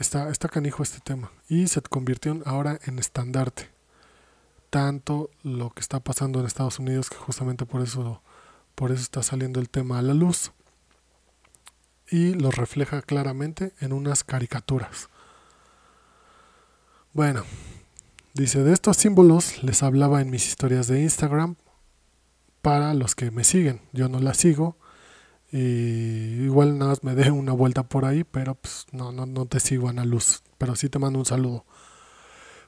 está, 0.00 0.28
está 0.28 0.48
canijo 0.48 0.82
este 0.82 0.98
tema. 0.98 1.30
Y 1.48 1.68
se 1.68 1.80
convirtieron 1.80 2.42
ahora 2.44 2.80
en 2.86 2.98
estandarte. 2.98 3.70
Tanto 4.70 5.30
lo 5.44 5.70
que 5.70 5.80
está 5.80 6.00
pasando 6.00 6.40
en 6.40 6.46
Estados 6.46 6.80
Unidos, 6.80 7.08
que 7.08 7.18
justamente 7.18 7.66
por 7.66 7.82
eso, 7.82 8.20
por 8.74 8.90
eso 8.90 9.02
está 9.02 9.22
saliendo 9.22 9.60
el 9.60 9.70
tema 9.70 10.00
a 10.00 10.02
la 10.02 10.12
luz. 10.12 10.50
Y 12.10 12.34
lo 12.34 12.50
refleja 12.50 13.02
claramente 13.02 13.72
en 13.80 13.92
unas 13.92 14.24
caricaturas. 14.24 15.08
Bueno, 17.12 17.44
dice, 18.34 18.62
de 18.62 18.72
estos 18.72 18.96
símbolos 18.96 19.62
les 19.62 19.82
hablaba 19.82 20.20
en 20.20 20.30
mis 20.30 20.46
historias 20.46 20.86
de 20.86 21.02
Instagram 21.02 21.56
para 22.62 22.94
los 22.94 23.14
que 23.14 23.30
me 23.30 23.44
siguen. 23.44 23.80
Yo 23.92 24.08
no 24.08 24.20
la 24.20 24.34
sigo. 24.34 24.76
Y 25.50 26.44
igual 26.44 26.78
nada 26.78 26.90
más 26.90 27.04
me 27.04 27.14
dejo 27.14 27.34
una 27.34 27.52
vuelta 27.52 27.84
por 27.84 28.04
ahí, 28.04 28.24
pero 28.24 28.56
pues 28.56 28.86
no, 28.92 29.12
no, 29.12 29.24
no 29.24 29.46
te 29.46 29.60
sigo 29.60 29.88
Ana 29.88 30.04
Luz. 30.04 30.42
Pero 30.58 30.76
sí 30.76 30.88
te 30.88 30.98
mando 30.98 31.18
un 31.18 31.24
saludo. 31.24 31.64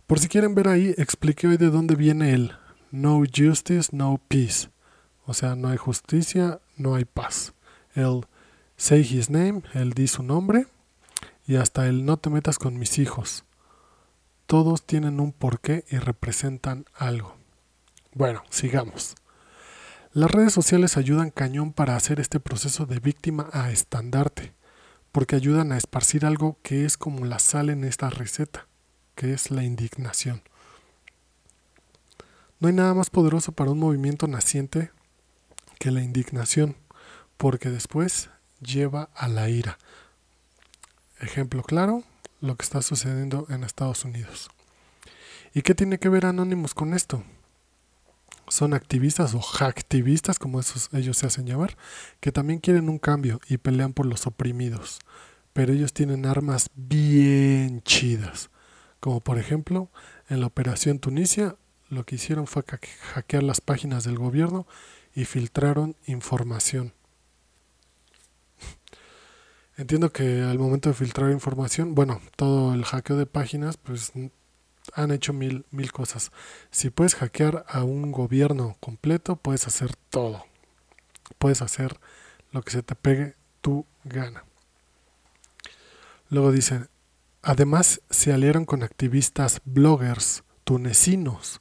Por 0.06 0.18
si 0.18 0.28
quieren 0.28 0.54
ver 0.54 0.68
ahí, 0.68 0.94
expliqué 0.96 1.48
hoy 1.48 1.58
de 1.58 1.68
dónde 1.70 1.94
viene 1.94 2.32
el 2.32 2.52
No 2.90 3.22
Justice, 3.30 3.90
No 3.92 4.20
Peace. 4.28 4.70
O 5.26 5.34
sea, 5.34 5.54
no 5.54 5.68
hay 5.68 5.76
justicia, 5.76 6.60
no 6.76 6.94
hay 6.94 7.04
paz. 7.04 7.52
El 7.94 8.26
Say 8.78 9.00
His 9.00 9.28
Name, 9.28 9.62
el 9.74 9.92
di 9.92 10.06
su 10.06 10.22
nombre. 10.22 10.68
Y 11.48 11.56
hasta 11.56 11.88
el 11.88 12.04
No 12.04 12.16
te 12.16 12.30
metas 12.30 12.60
con 12.60 12.78
mis 12.78 12.98
hijos. 12.98 13.44
Todos 14.46 14.86
tienen 14.86 15.18
un 15.18 15.32
porqué 15.32 15.84
y 15.90 15.98
representan 15.98 16.84
algo. 16.94 17.36
Bueno, 18.14 18.44
sigamos. 18.50 19.16
Las 20.12 20.30
redes 20.30 20.52
sociales 20.52 20.96
ayudan 20.96 21.30
cañón 21.30 21.72
para 21.72 21.96
hacer 21.96 22.20
este 22.20 22.38
proceso 22.38 22.86
de 22.86 23.00
víctima 23.00 23.50
a 23.52 23.72
estandarte, 23.72 24.54
porque 25.10 25.34
ayudan 25.34 25.72
a 25.72 25.76
esparcir 25.76 26.24
algo 26.24 26.56
que 26.62 26.84
es 26.84 26.96
como 26.96 27.24
la 27.24 27.40
sal 27.40 27.70
en 27.70 27.82
esta 27.82 28.10
receta, 28.10 28.68
que 29.16 29.32
es 29.32 29.50
la 29.50 29.64
indignación. 29.64 30.42
No 32.60 32.68
hay 32.68 32.74
nada 32.74 32.94
más 32.94 33.10
poderoso 33.10 33.50
para 33.52 33.72
un 33.72 33.80
movimiento 33.80 34.28
naciente 34.28 34.92
que 35.80 35.90
la 35.90 36.02
indignación, 36.02 36.76
porque 37.36 37.70
después 37.70 38.30
lleva 38.60 39.10
a 39.14 39.28
la 39.28 39.48
ira. 39.48 39.78
Ejemplo 41.20 41.62
claro, 41.62 42.04
lo 42.40 42.56
que 42.56 42.64
está 42.64 42.82
sucediendo 42.82 43.46
en 43.50 43.64
Estados 43.64 44.04
Unidos. 44.04 44.50
¿Y 45.54 45.62
qué 45.62 45.74
tiene 45.74 45.98
que 45.98 46.08
ver 46.08 46.26
Anonymous 46.26 46.74
con 46.74 46.94
esto? 46.94 47.24
son 48.50 48.74
activistas 48.74 49.34
o 49.34 49.40
hacktivistas, 49.40 50.38
como 50.38 50.60
ellos 50.92 51.16
se 51.16 51.26
hacen 51.26 51.46
llamar, 51.46 51.76
que 52.20 52.32
también 52.32 52.60
quieren 52.60 52.88
un 52.88 52.98
cambio 52.98 53.40
y 53.48 53.58
pelean 53.58 53.92
por 53.92 54.06
los 54.06 54.26
oprimidos. 54.26 55.00
Pero 55.52 55.72
ellos 55.72 55.92
tienen 55.92 56.26
armas 56.26 56.70
bien 56.74 57.82
chidas. 57.82 58.50
Como 59.00 59.20
por 59.20 59.38
ejemplo, 59.38 59.90
en 60.28 60.40
la 60.40 60.46
operación 60.46 60.98
Tunisia, 60.98 61.56
lo 61.88 62.04
que 62.04 62.16
hicieron 62.16 62.46
fue 62.46 62.64
hackear 63.14 63.42
las 63.42 63.60
páginas 63.60 64.04
del 64.04 64.18
gobierno 64.18 64.66
y 65.14 65.24
filtraron 65.24 65.96
información. 66.06 66.92
Entiendo 69.78 70.10
que 70.10 70.42
al 70.42 70.58
momento 70.58 70.88
de 70.88 70.94
filtrar 70.96 71.30
información, 71.30 71.94
bueno, 71.94 72.20
todo 72.34 72.74
el 72.74 72.84
hackeo 72.84 73.16
de 73.16 73.26
páginas, 73.26 73.76
pues 73.76 74.12
han 74.92 75.12
hecho 75.12 75.32
mil, 75.32 75.66
mil 75.70 75.92
cosas. 75.92 76.32
Si 76.72 76.90
puedes 76.90 77.14
hackear 77.14 77.64
a 77.68 77.84
un 77.84 78.10
gobierno 78.10 78.76
completo, 78.80 79.36
puedes 79.36 79.68
hacer 79.68 79.94
todo. 80.10 80.44
Puedes 81.38 81.62
hacer 81.62 82.00
lo 82.50 82.62
que 82.62 82.72
se 82.72 82.82
te 82.82 82.96
pegue 82.96 83.36
tu 83.60 83.86
gana. 84.02 84.42
Luego 86.28 86.50
dicen, 86.50 86.88
además 87.40 88.00
se 88.10 88.32
aliaron 88.32 88.64
con 88.64 88.82
activistas 88.82 89.60
bloggers 89.64 90.42
tunecinos 90.64 91.60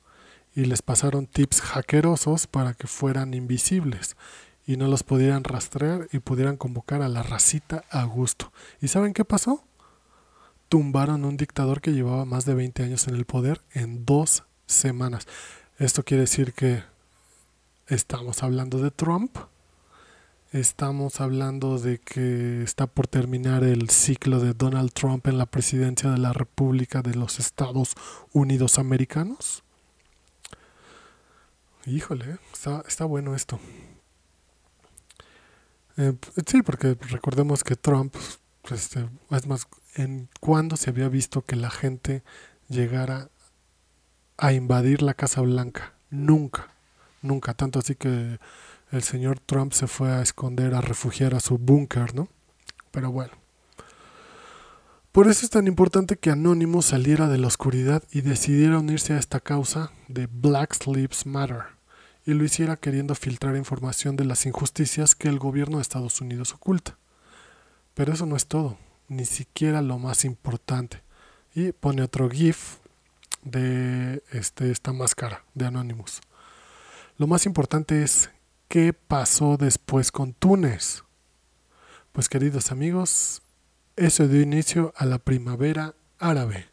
y 0.55 0.65
les 0.65 0.81
pasaron 0.81 1.27
tips 1.27 1.61
hackerosos 1.61 2.47
para 2.47 2.73
que 2.73 2.87
fueran 2.87 3.35
invisibles 3.35 4.17
y 4.67 4.77
no 4.77 4.87
los 4.87 5.01
pudieran 5.01 5.43
rastrear 5.43 6.07
y 6.11 6.19
pudieran 6.19 6.57
convocar 6.57 7.01
a 7.01 7.09
la 7.09 7.23
racita 7.23 7.83
a 7.89 8.03
gusto. 8.03 8.53
¿Y 8.81 8.89
saben 8.89 9.13
qué 9.13 9.25
pasó? 9.25 9.63
tumbaron 10.69 11.25
un 11.25 11.37
dictador 11.37 11.81
que 11.81 11.93
llevaba 11.93 12.25
más 12.25 12.45
de 12.45 12.53
20 12.53 12.83
años 12.83 13.07
en 13.07 13.15
el 13.15 13.25
poder 13.25 13.61
en 13.71 14.05
dos 14.05 14.43
semanas. 14.65 15.27
Esto 15.77 16.03
quiere 16.03 16.21
decir 16.21 16.53
que 16.53 16.83
estamos 17.87 18.43
hablando 18.43 18.79
de 18.79 18.91
Trump, 18.91 19.37
estamos 20.51 21.21
hablando 21.21 21.77
de 21.77 21.99
que 21.99 22.63
está 22.63 22.87
por 22.87 23.07
terminar 23.07 23.63
el 23.63 23.89
ciclo 23.89 24.39
de 24.39 24.53
Donald 24.53 24.91
Trump 24.91 25.27
en 25.27 25.37
la 25.37 25.45
presidencia 25.45 26.09
de 26.09 26.17
la 26.17 26.33
República 26.33 27.01
de 27.01 27.15
los 27.15 27.39
Estados 27.39 27.95
Unidos 28.33 28.79
Americanos. 28.79 29.63
Híjole, 31.85 32.37
está, 32.51 32.83
está 32.85 33.05
bueno 33.05 33.33
esto. 33.33 33.59
Eh, 35.97 36.13
sí, 36.45 36.61
porque 36.61 36.95
recordemos 37.09 37.63
que 37.63 37.75
Trump, 37.75 38.15
este, 38.69 39.09
es 39.31 39.47
más, 39.47 39.67
en 39.95 40.29
cuando 40.39 40.77
se 40.77 40.91
había 40.91 41.09
visto 41.09 41.43
que 41.43 41.55
la 41.55 41.71
gente 41.71 42.23
llegara 42.69 43.29
a 44.37 44.53
invadir 44.53 45.01
la 45.01 45.15
Casa 45.15 45.41
Blanca. 45.41 45.93
Nunca, 46.09 46.67
nunca. 47.21 47.53
Tanto 47.55 47.79
así 47.79 47.95
que 47.95 48.39
el 48.91 49.03
señor 49.03 49.39
Trump 49.39 49.73
se 49.73 49.87
fue 49.87 50.11
a 50.11 50.21
esconder, 50.21 50.75
a 50.75 50.81
refugiar 50.81 51.33
a 51.33 51.39
su 51.39 51.57
búnker, 51.57 52.13
¿no? 52.15 52.29
Pero 52.91 53.11
bueno. 53.11 53.33
Por 55.11 55.27
eso 55.27 55.45
es 55.45 55.49
tan 55.49 55.65
importante 55.65 56.17
que 56.17 56.29
Anonymous 56.29 56.85
saliera 56.85 57.27
de 57.27 57.39
la 57.39 57.47
oscuridad 57.47 58.03
y 58.11 58.21
decidiera 58.21 58.77
unirse 58.77 59.13
a 59.13 59.17
esta 59.17 59.39
causa 59.39 59.91
de 60.07 60.27
Black 60.27 60.85
Lives 60.85 61.25
Matter, 61.25 61.63
y 62.27 62.33
lo 62.33 62.43
hiciera 62.43 62.75
queriendo 62.75 63.15
filtrar 63.15 63.55
información 63.55 64.17
de 64.17 64.25
las 64.25 64.45
injusticias 64.45 65.15
que 65.15 65.29
el 65.29 65.39
gobierno 65.39 65.77
de 65.77 65.81
Estados 65.81 66.19
Unidos 66.19 66.53
oculta. 66.53 66.97
Pero 67.93 68.11
eso 68.11 68.25
no 68.25 68.35
es 68.35 68.47
todo, 68.47 68.77
ni 69.07 69.23
siquiera 69.23 69.81
lo 69.81 69.97
más 69.97 70.25
importante. 70.25 71.01
Y 71.55 71.71
pone 71.71 72.01
otro 72.01 72.29
GIF 72.29 72.79
de 73.43 74.21
este, 74.33 74.71
esta 74.71 74.91
máscara 74.91 75.45
de 75.53 75.67
Anonymous. 75.67 76.19
Lo 77.17 77.27
más 77.27 77.45
importante 77.45 78.03
es 78.03 78.29
qué 78.67 78.91
pasó 78.91 79.55
después 79.55 80.11
con 80.11 80.33
Túnez. 80.33 81.03
Pues 82.11 82.27
queridos 82.27 82.73
amigos, 82.73 83.41
eso 83.95 84.27
dio 84.27 84.41
inicio 84.41 84.93
a 84.97 85.05
la 85.05 85.17
primavera 85.17 85.95
árabe. 86.19 86.67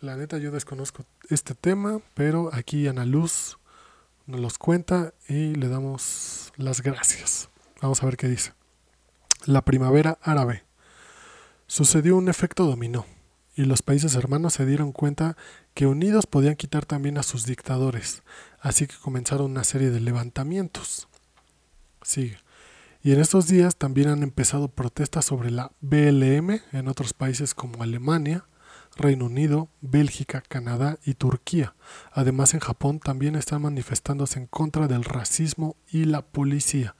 La 0.00 0.16
neta 0.16 0.38
yo 0.38 0.50
desconozco 0.50 1.04
este 1.30 1.54
tema, 1.54 2.00
pero 2.14 2.50
aquí 2.52 2.88
Ana 2.88 3.06
Luz 3.06 3.58
nos 4.26 4.40
los 4.40 4.58
cuenta 4.58 5.14
y 5.28 5.54
le 5.54 5.68
damos 5.68 6.52
las 6.56 6.82
gracias. 6.82 7.48
Vamos 7.80 8.02
a 8.02 8.06
ver 8.06 8.16
qué 8.16 8.28
dice. 8.28 8.52
La 9.44 9.64
primavera 9.64 10.18
árabe. 10.22 10.64
Sucedió 11.66 12.16
un 12.16 12.28
efecto 12.28 12.64
dominó 12.66 13.06
y 13.54 13.64
los 13.64 13.82
países 13.82 14.14
hermanos 14.14 14.54
se 14.54 14.66
dieron 14.66 14.92
cuenta 14.92 15.36
que 15.74 15.86
unidos 15.86 16.26
podían 16.26 16.56
quitar 16.56 16.86
también 16.86 17.18
a 17.18 17.22
sus 17.22 17.44
dictadores, 17.44 18.22
así 18.60 18.86
que 18.86 18.96
comenzaron 18.96 19.50
una 19.50 19.64
serie 19.64 19.90
de 19.90 20.00
levantamientos. 20.00 21.08
Sigue. 22.02 22.38
Y 23.02 23.12
en 23.12 23.20
estos 23.20 23.48
días 23.48 23.76
también 23.76 24.08
han 24.08 24.22
empezado 24.22 24.68
protestas 24.68 25.24
sobre 25.24 25.50
la 25.50 25.72
BLM 25.80 26.60
en 26.72 26.88
otros 26.88 27.12
países 27.12 27.54
como 27.54 27.82
Alemania, 27.82 28.44
Reino 28.96 29.26
Unido, 29.26 29.68
Bélgica, 29.80 30.42
Canadá 30.46 30.98
y 31.04 31.14
Turquía. 31.14 31.74
Además 32.12 32.54
en 32.54 32.60
Japón 32.60 33.00
también 33.00 33.36
están 33.36 33.62
manifestándose 33.62 34.38
en 34.38 34.46
contra 34.46 34.88
del 34.88 35.04
racismo 35.04 35.76
y 35.90 36.04
la 36.04 36.22
policía. 36.22 36.94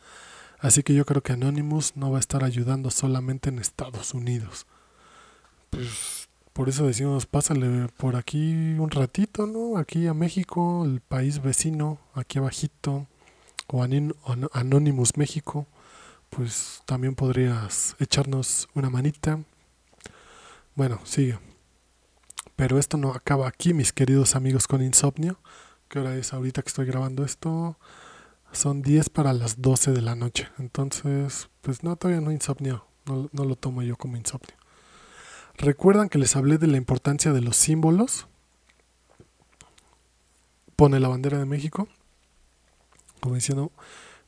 Así 0.59 0.83
que 0.83 0.95
yo 0.95 1.05
creo 1.05 1.23
que 1.23 1.33
Anonymous 1.33 1.97
no 1.97 2.11
va 2.11 2.19
a 2.19 2.21
estar 2.21 2.45
ayudando 2.45 2.91
solamente 2.91 3.49
en 3.49 3.59
Estados 3.59 4.15
Unidos. 4.15 4.67
Pues 5.71 6.29
por 6.53 6.69
eso 6.69 6.87
decimos, 6.87 7.27
pásale 7.27 7.89
por 7.97 8.17
aquí 8.17 8.75
un 8.79 8.91
ratito, 8.91 9.47
¿no? 9.47 9.77
Aquí 9.79 10.07
a 10.07 10.15
México, 10.15 10.85
el 10.85 11.01
país 11.01 11.43
vecino, 11.43 11.99
aquí 12.15 12.39
abajito, 12.39 13.07
o 13.69 13.83
Anonymous 14.53 15.17
México 15.17 15.67
pues 16.29 16.83
también 16.87 17.15
podrías 17.15 17.95
echarnos 17.99 18.69
una 18.75 18.89
manita. 18.89 19.41
Bueno, 20.75 21.01
sigue. 21.05 21.39
Pero 22.63 22.79
esto 22.79 22.97
no 22.97 23.11
acaba 23.11 23.49
aquí, 23.49 23.75
mis 23.75 23.93
queridos 23.93 24.37
amigos 24.37 24.69
con 24.69 24.85
insomnio. 24.85 25.37
¿Qué 25.89 25.99
hora 25.99 26.15
es 26.15 26.33
ahorita 26.33 26.63
que 26.63 26.69
estoy 26.69 26.87
grabando 26.87 27.25
esto? 27.25 27.77
Son 28.53 28.83
10 28.83 29.11
para 29.11 29.33
las 29.33 29.61
12 29.61 29.91
de 29.91 30.01
la 30.01 30.15
noche. 30.15 30.49
Entonces, 30.61 31.49
pues 31.61 31.83
no, 31.83 31.97
todavía 31.97 32.21
no 32.21 32.31
insomnio. 32.31 32.87
No, 33.05 33.29
lo 33.33 33.57
tomo 33.57 33.83
yo 33.83 33.97
como 33.97 34.17
insomnio. 34.17 34.55
¿Recuerdan 35.59 36.09
que 36.09 36.19
les 36.19 36.37
hablé 36.37 36.57
de 36.57 36.69
la 36.69 36.77
importancia 36.77 37.33
de 37.33 37.41
los 37.41 37.57
símbolos? 37.57 38.29
Pone 40.77 41.01
la 41.01 41.09
bandera 41.09 41.41
de 41.41 41.47
México. 41.47 41.89
Como 43.19 43.35
diciendo, 43.35 43.73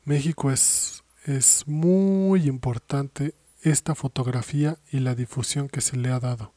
México 0.04 0.50
es 0.50 1.04
es 1.24 1.68
muy 1.68 2.48
importante 2.48 3.36
esta 3.62 3.94
fotografía 3.94 4.76
y 4.90 4.98
la 4.98 5.14
difusión 5.14 5.68
que 5.68 5.80
se 5.80 5.96
le 5.96 6.10
ha 6.10 6.18
dado. 6.18 6.53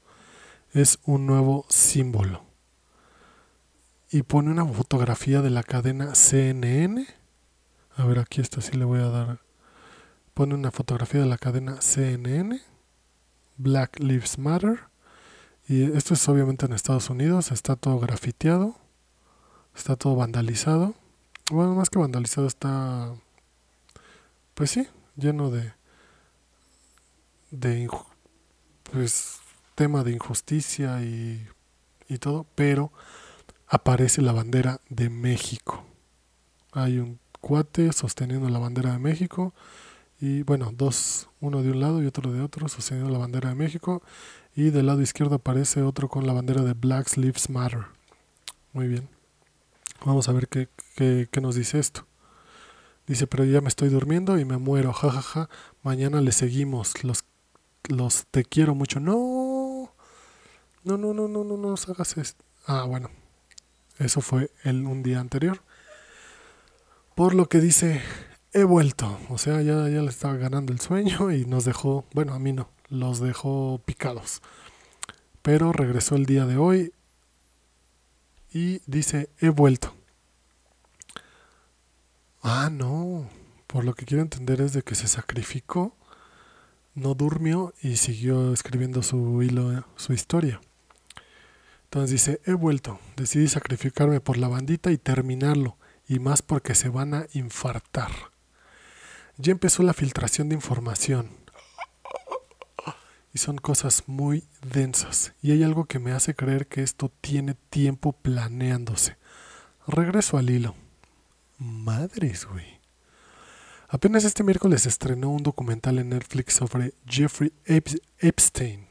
Es 0.73 0.99
un 1.06 1.25
nuevo 1.25 1.65
símbolo. 1.69 2.45
Y 4.10 4.23
pone 4.23 4.51
una 4.51 4.65
fotografía 4.65 5.41
de 5.41 5.49
la 5.49 5.63
cadena 5.63 6.15
CNN. 6.15 7.06
A 7.95 8.06
ver, 8.06 8.19
aquí 8.19 8.41
está, 8.41 8.62
sí 8.62 8.77
le 8.77 8.86
voy 8.86 8.99
a 8.99 9.10
dar. 9.10 9.39
Pone 10.34 10.53
una 10.56 10.71
fotografía 10.71 11.21
de 11.21 11.27
la 11.27 11.38
cadena 11.38 11.82
CNN. 11.82 12.62
Black 13.58 13.99
Lives 13.99 14.38
Matter. 14.38 14.86
Y 15.67 15.84
esto 15.97 16.13
es 16.13 16.30
obviamente 16.30 16.65
en 16.65 16.73
Estados 16.73 17.10
Unidos. 17.10 17.51
Está 17.51 17.75
todo 17.75 17.99
grafiteado. 17.99 18.75
Está 19.75 19.95
todo 19.95 20.15
vandalizado. 20.15 20.95
Bueno, 21.51 21.75
más 21.75 21.89
que 21.89 21.99
vandalizado 21.99 22.47
está 22.47 23.13
pues 24.58 24.71
sí, 24.71 24.88
lleno 25.15 25.51
de, 25.51 25.71
de 27.51 27.88
pues, 28.91 29.39
tema 29.78 30.04
de 30.04 30.12
injusticia 30.12 31.04
y, 31.04 31.48
y 32.10 32.18
todo, 32.18 32.48
pero 32.56 32.92
aparece 33.68 34.24
la 34.24 34.32
bandera 34.32 34.82
de 34.90 35.12
México. 35.12 35.86
Hay 36.72 36.98
un 36.98 37.20
cuate 37.42 37.94
sosteniendo 37.94 38.50
la 38.50 38.58
bandera 38.58 38.94
de 38.94 38.98
México 38.98 39.54
y 40.20 40.42
bueno, 40.42 40.72
dos, 40.76 41.30
uno 41.42 41.62
de 41.62 41.70
un 41.70 41.80
lado 41.80 42.02
y 42.02 42.08
otro 42.08 42.32
de 42.32 42.42
otro 42.42 42.68
sosteniendo 42.68 43.12
la 43.12 43.20
bandera 43.20 43.50
de 43.50 43.56
México 43.56 44.02
y 44.56 44.72
del 44.72 44.88
lado 44.88 45.04
izquierdo 45.04 45.36
aparece 45.36 45.84
otro 45.84 46.10
con 46.10 46.26
la 46.26 46.34
bandera 46.34 46.63
de 46.63 46.74
Black 46.74 47.16
Lives 47.16 47.48
Matter. 47.52 47.86
Muy 48.74 48.88
bien. 48.88 49.08
Vamos 50.04 50.28
a 50.28 50.32
ver 50.32 50.48
qué, 50.48 50.70
qué, 50.96 51.28
qué 51.32 51.40
nos 51.40 51.54
dice 51.54 51.78
esto. 51.78 52.08
Dice, 53.06 53.28
pero 53.28 53.46
ya 53.46 53.62
me 53.62 53.68
estoy 53.68 53.90
durmiendo 53.90 54.40
y 54.40 54.46
me 54.46 54.58
muero, 54.58 54.92
jajaja. 54.92 55.22
Ja, 55.22 55.46
ja. 55.46 55.50
Mañana 55.84 56.20
le 56.20 56.32
seguimos. 56.32 57.04
Los, 57.04 57.24
los 57.88 58.26
te 58.32 58.44
quiero 58.44 58.74
mucho. 58.74 59.00
No. 59.00 59.46
No, 60.88 60.97
no, 60.97 61.13
no, 61.13 61.28
no, 61.28 61.43
no, 61.43 61.58
no 61.58 61.73
hagas 61.73 62.15
esto. 62.15 62.45
Ah, 62.65 62.84
bueno. 62.84 63.10
Eso 64.00 64.21
fue 64.21 64.52
el, 64.63 64.86
un 64.86 65.04
día 65.04 65.19
anterior. 65.19 65.62
Por 67.13 67.36
lo 67.36 67.50
que 67.50 67.60
dice, 67.60 68.02
he 68.54 68.63
vuelto. 68.63 69.19
O 69.30 69.38
sea, 69.38 69.62
ya, 69.62 69.89
ya 69.89 70.02
le 70.02 70.08
estaba 70.08 70.38
ganando 70.38 70.71
el 70.71 70.80
sueño 70.80 71.30
y 71.34 71.43
nos 71.45 71.65
dejó, 71.65 72.06
bueno, 72.13 72.34
a 72.34 72.39
mí 72.39 72.54
no, 72.54 72.69
los 72.88 73.19
dejó 73.19 73.82
picados. 73.84 74.41
Pero 75.41 75.73
regresó 75.73 76.15
el 76.15 76.26
día 76.26 76.45
de 76.45 76.56
hoy 76.56 76.93
y 78.54 78.80
dice, 78.86 79.30
he 79.41 79.50
vuelto. 79.50 79.93
Ah, 82.41 82.69
no. 82.71 83.28
Por 83.67 83.84
lo 83.84 83.93
que 83.93 84.06
quiero 84.06 84.23
entender 84.23 84.62
es 84.62 84.71
de 84.71 84.84
que 84.84 84.95
se 84.95 85.10
sacrificó, 85.10 85.97
no 86.95 87.13
durmió 87.13 87.73
y 87.82 87.97
siguió 87.97 88.54
escribiendo 88.54 89.04
su 89.04 89.43
hilo, 89.43 89.84
su 89.97 90.13
historia. 90.13 90.62
Entonces 91.88 92.12
dice, 92.12 92.41
he 92.45 92.54
vuelto, 92.54 93.00
decidí 93.15 93.47
sacrificarme 93.47 94.19
por 94.19 94.38
la 94.38 94.50
bandita 94.50 94.91
y 94.91 94.97
terminarlo, 94.97 95.78
y 96.06 96.19
más 96.19 96.41
porque 96.41 96.76
se 96.76 96.89
van 96.89 97.13
a 97.13 97.28
infartar. 97.34 98.12
Ya 99.38 99.54
empezó 99.54 99.84
la 99.84 99.93
filtración 99.93 100.50
de 100.50 100.56
información. 100.56 101.30
Y 103.34 103.38
son 103.38 103.58
cosas 103.58 104.04
muy 104.08 104.43
densas. 104.73 105.34
Y 105.41 105.52
hay 105.52 105.63
algo 105.63 105.86
que 105.86 106.00
me 106.00 106.12
hace 106.12 106.36
creer 106.36 106.67
que 106.67 106.84
esto 106.84 107.10
tiene 107.21 107.54
tiempo 107.69 108.12
planeándose. 108.12 109.15
Regreso 109.88 110.38
al 110.38 110.50
hilo. 110.50 110.76
Madres, 111.58 112.45
güey. 112.45 112.82
Apenas 113.88 114.26
este 114.26 114.43
miércoles 114.43 114.86
estrenó 114.86 115.30
un 115.30 115.43
documental 115.43 116.00
en 116.00 116.10
Netflix 116.10 116.56
sobre 116.56 116.93
Jeffrey 117.08 117.54
Epstein. 117.65 118.87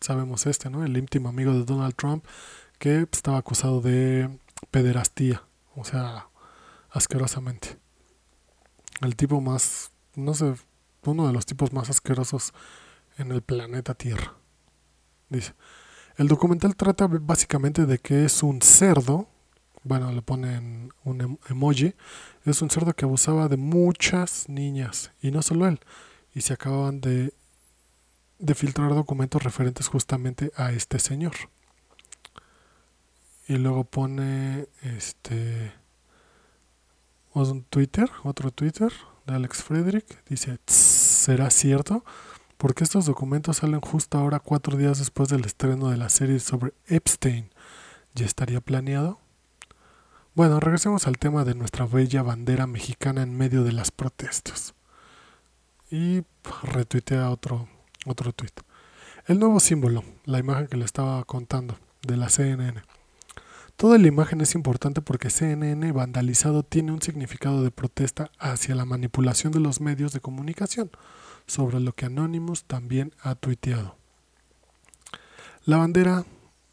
Sabemos 0.00 0.46
este, 0.46 0.70
¿no? 0.70 0.84
El 0.84 0.96
íntimo 0.96 1.28
amigo 1.28 1.52
de 1.52 1.64
Donald 1.64 1.94
Trump 1.94 2.24
que 2.78 3.06
estaba 3.12 3.38
acusado 3.38 3.80
de 3.80 4.30
pederastía. 4.70 5.42
O 5.76 5.84
sea, 5.84 6.28
asquerosamente. 6.90 7.78
El 9.02 9.16
tipo 9.16 9.40
más, 9.40 9.90
no 10.14 10.34
sé, 10.34 10.54
uno 11.04 11.26
de 11.26 11.32
los 11.32 11.46
tipos 11.46 11.72
más 11.72 11.90
asquerosos 11.90 12.52
en 13.18 13.32
el 13.32 13.42
planeta 13.42 13.94
Tierra. 13.94 14.34
Dice. 15.28 15.54
El 16.16 16.28
documental 16.28 16.76
trata 16.76 17.06
básicamente 17.06 17.86
de 17.86 17.98
que 17.98 18.24
es 18.24 18.42
un 18.42 18.60
cerdo 18.60 19.28
bueno, 19.82 20.12
le 20.12 20.22
ponen 20.22 20.92
un 21.04 21.20
em-, 21.20 21.36
emoji, 21.48 21.94
es 22.44 22.62
un 22.62 22.70
cerdo 22.70 22.92
que 22.92 23.04
abusaba 23.04 23.48
de 23.48 23.56
muchas 23.56 24.48
niñas, 24.48 25.12
y 25.20 25.30
no 25.30 25.42
solo 25.42 25.66
él, 25.66 25.80
y 26.34 26.42
se 26.42 26.52
acababan 26.52 27.00
de, 27.00 27.32
de 28.40 28.54
filtrar 28.54 28.94
documentos 28.94 29.42
referentes 29.42 29.88
justamente 29.88 30.50
a 30.56 30.72
este 30.72 30.98
señor. 30.98 31.34
Y 33.46 33.56
luego 33.56 33.84
pone 33.84 34.66
este 34.82 35.72
un 37.32 37.62
Twitter, 37.64 38.10
otro 38.24 38.50
Twitter 38.50 38.92
de 39.26 39.34
Alex 39.34 39.62
Frederick, 39.62 40.24
dice 40.28 40.58
será 40.66 41.50
cierto? 41.50 42.04
Porque 42.56 42.84
estos 42.84 43.06
documentos 43.06 43.58
salen 43.58 43.80
justo 43.80 44.18
ahora 44.18 44.40
cuatro 44.40 44.76
días 44.76 44.98
después 44.98 45.28
del 45.28 45.44
estreno 45.44 45.90
de 45.90 45.96
la 45.96 46.08
serie 46.08 46.38
sobre 46.40 46.74
Epstein. 46.86 47.50
¿Ya 48.14 48.26
estaría 48.26 48.60
planeado? 48.60 49.18
Bueno, 50.34 50.60
regresemos 50.60 51.06
al 51.06 51.18
tema 51.18 51.44
de 51.44 51.54
nuestra 51.54 51.86
bella 51.86 52.22
bandera 52.22 52.66
mexicana 52.66 53.22
en 53.22 53.36
medio 53.36 53.64
de 53.64 53.72
las 53.72 53.90
protestas. 53.90 54.74
Y 55.90 56.24
retuitea 56.62 57.30
otro, 57.30 57.68
otro 58.10 58.32
tuit. 58.32 58.60
El 59.26 59.38
nuevo 59.38 59.60
símbolo, 59.60 60.04
la 60.24 60.38
imagen 60.38 60.66
que 60.66 60.76
le 60.76 60.84
estaba 60.84 61.22
contando, 61.24 61.78
de 62.02 62.16
la 62.16 62.28
CNN. 62.28 62.82
Toda 63.76 63.98
la 63.98 64.08
imagen 64.08 64.40
es 64.40 64.54
importante 64.54 65.00
porque 65.00 65.30
CNN 65.30 65.92
vandalizado 65.92 66.62
tiene 66.62 66.92
un 66.92 67.00
significado 67.00 67.62
de 67.62 67.70
protesta 67.70 68.30
hacia 68.38 68.74
la 68.74 68.84
manipulación 68.84 69.52
de 69.52 69.60
los 69.60 69.80
medios 69.80 70.12
de 70.12 70.20
comunicación, 70.20 70.90
sobre 71.46 71.80
lo 71.80 71.92
que 71.92 72.06
Anonymous 72.06 72.64
también 72.64 73.14
ha 73.22 73.34
tuiteado. 73.34 73.96
La 75.64 75.78
bandera 75.78 76.24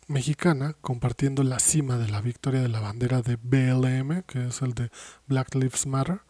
mexicana, 0.07 0.75
compartiendo 0.81 1.43
la 1.43 1.59
cima 1.59 1.97
de 1.97 2.09
la 2.09 2.21
victoria 2.21 2.61
de 2.61 2.69
la 2.69 2.79
bandera 2.79 3.21
de 3.21 3.37
BLM, 3.41 4.23
que 4.23 4.47
es 4.47 4.61
el 4.61 4.73
de 4.73 4.89
Black 5.27 5.55
Lives 5.55 5.85
Matter, 5.85 6.21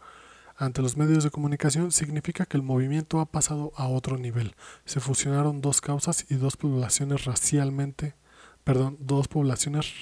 ante 0.58 0.82
los 0.82 0.96
medios 0.96 1.22
de 1.22 1.30
comunicación 1.30 1.92
significa 1.92 2.44
que 2.44 2.56
el 2.56 2.64
movimiento 2.64 3.20
ha 3.20 3.26
pasado 3.26 3.72
a 3.76 3.86
otro 3.86 4.18
nivel. 4.18 4.56
Se 4.84 4.98
fusionaron 4.98 5.60
dos 5.60 5.80
causas 5.80 6.26
y 6.28 6.34
dos 6.34 6.56
poblaciones 6.56 7.24
racialmente, 7.26 8.16
perdón, 8.64 8.96
dos 8.98 9.28
poblaciones 9.28 9.94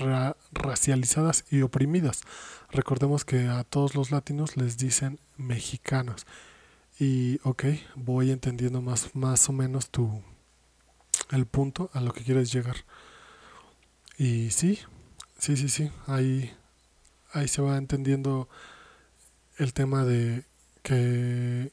racializadas 0.53 1.45
y 1.51 1.61
oprimidas. 1.61 2.23
Recordemos 2.71 3.27
que 3.27 3.49
a 3.49 3.64
todos 3.64 3.95
los 3.95 4.11
latinos 4.11 4.57
les 4.57 4.79
dicen 4.79 5.21
mexicanos. 5.37 6.27
Y 6.99 7.38
ok, 7.45 7.64
voy 7.95 8.31
entendiendo 8.31 8.81
más, 8.81 9.14
más 9.14 9.51
o 9.51 9.53
menos 9.53 9.90
tu 9.90 10.23
el 11.33 11.45
punto 11.45 11.90
a 11.92 12.01
lo 12.01 12.14
que 12.14 12.25
quieres 12.25 12.51
llegar. 12.51 12.77
Y 14.16 14.51
sí, 14.53 14.79
sí, 15.38 15.59
sí, 15.59 15.69
sí, 15.69 15.90
ahí, 16.07 16.51
ahí 17.33 17.47
se 17.47 17.61
va 17.61 17.77
entendiendo 17.77 18.49
el 19.57 19.73
tema 19.73 20.05
de 20.05 20.45
que, 20.83 21.73